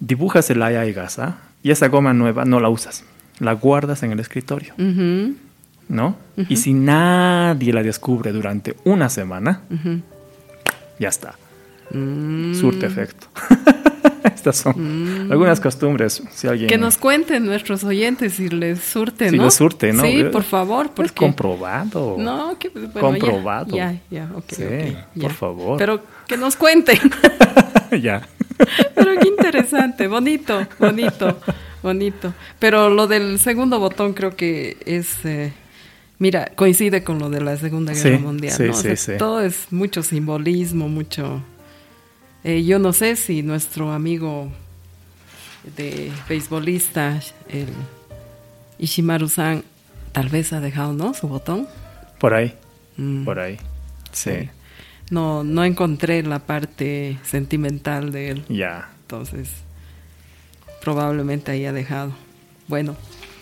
Dibujas 0.00 0.50
el 0.50 0.62
ay, 0.62 0.74
ay 0.76 0.92
gasa 0.92 1.36
y 1.62 1.70
esa 1.70 1.88
goma 1.88 2.12
nueva 2.12 2.44
no 2.44 2.58
la 2.60 2.68
usas. 2.68 3.04
La 3.38 3.52
guardas 3.52 4.02
en 4.02 4.12
el 4.12 4.20
escritorio, 4.20 4.74
¿no? 5.88 6.16
Y 6.48 6.56
si 6.56 6.72
nadie 6.74 7.72
la 7.72 7.82
descubre 7.82 8.32
durante 8.32 8.76
una 8.84 9.08
semana, 9.08 9.60
ya 10.98 11.08
está. 11.08 11.34
Mm. 11.90 12.54
Surte 12.54 12.86
efecto. 12.86 13.26
Estas 14.34 14.56
son 14.56 15.28
algunas 15.30 15.60
costumbres. 15.60 16.22
Si 16.32 16.46
alguien 16.48 16.68
Que 16.68 16.78
nos 16.78 16.96
cuenten 16.96 17.44
nuestros 17.44 17.84
oyentes 17.84 18.34
si 18.34 18.48
les 18.48 18.80
surte, 18.80 19.28
Si 19.30 19.36
¿no? 19.36 19.44
les 19.44 19.54
surte, 19.54 19.92
¿no? 19.92 20.02
Sí, 20.02 20.20
Eh, 20.20 20.24
por 20.26 20.42
favor, 20.42 20.86
es 20.86 20.92
porque... 20.92 21.12
comprobado. 21.14 22.16
No, 22.18 22.58
que 22.58 22.70
bueno, 22.70 22.92
Comprobado. 23.00 23.76
Ya, 23.76 24.00
ya, 24.10 24.30
ok, 24.34 24.44
Sí, 24.48 24.62
ok, 24.64 24.96
por 25.14 25.22
ya. 25.22 25.28
favor. 25.30 25.78
Pero 25.78 26.02
que 26.26 26.36
nos 26.36 26.56
cuenten. 26.56 26.98
ya. 28.02 28.26
Pero 28.94 29.12
qué 29.20 29.28
interesante, 29.28 30.06
bonito, 30.06 30.66
bonito, 30.78 31.38
bonito. 31.82 32.32
Pero 32.58 32.88
lo 32.88 33.06
del 33.06 33.38
segundo 33.38 33.78
botón 33.78 34.14
creo 34.14 34.36
que 34.36 34.76
es, 34.86 35.24
eh, 35.24 35.52
mira, 36.18 36.52
coincide 36.54 37.02
con 37.04 37.18
lo 37.18 37.28
de 37.30 37.40
la 37.42 37.56
Segunda 37.56 37.92
Guerra 37.92 38.16
Sí, 38.16 38.22
Mundial, 38.22 38.52
sí, 38.56 38.62
¿no? 38.64 38.70
O 38.70 38.74
sí, 38.74 38.82
sea, 38.82 38.96
sí. 38.96 39.12
Todo 39.18 39.40
es 39.42 39.66
mucho 39.70 40.02
simbolismo, 40.02 40.88
mucho... 40.88 41.42
eh, 42.44 42.64
yo 42.64 42.78
no 42.78 42.92
sé 42.92 43.16
si 43.16 43.42
nuestro 43.42 43.92
amigo 43.92 44.50
de 45.76 46.12
beisbolista, 46.28 47.20
el 47.48 47.68
Ishimaru-san, 48.78 49.64
tal 50.12 50.28
vez 50.28 50.52
ha 50.52 50.60
dejado, 50.60 50.92
¿no? 50.92 51.14
Su 51.14 51.28
botón. 51.28 51.66
Por 52.20 52.34
ahí. 52.34 52.54
Mm. 52.96 53.24
Por 53.24 53.38
ahí. 53.38 53.56
Sí. 54.12 54.48
No, 55.10 55.44
no 55.44 55.64
encontré 55.64 56.22
la 56.22 56.38
parte 56.38 57.18
sentimental 57.24 58.12
de 58.12 58.30
él. 58.30 58.44
Ya. 58.48 58.90
Entonces, 59.02 59.48
probablemente 60.80 61.52
haya 61.52 61.72
dejado. 61.72 62.12
Bueno, 62.68 62.96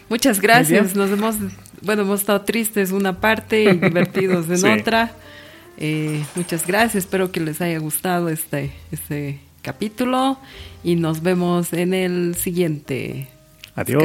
muchas 0.08 0.40
gracias. 0.40 0.94
Nos 0.96 1.10
hemos, 1.10 1.36
bueno, 1.82 2.02
hemos 2.02 2.20
estado 2.20 2.40
tristes 2.42 2.90
una 2.92 3.20
parte 3.20 3.64
y 3.64 3.72
divertidos 3.78 4.48
en 4.48 4.58
Sí. 4.58 4.66
otra. 4.68 5.12
Eh, 5.84 6.24
muchas 6.36 6.64
gracias. 6.64 7.04
Espero 7.04 7.32
que 7.32 7.40
les 7.40 7.60
haya 7.60 7.76
gustado 7.78 8.28
este, 8.28 8.72
este 8.92 9.40
capítulo 9.62 10.38
y 10.84 10.94
nos 10.94 11.22
vemos 11.22 11.72
en 11.72 11.92
el 11.92 12.36
siguiente. 12.36 13.26
Adiós. 13.74 14.00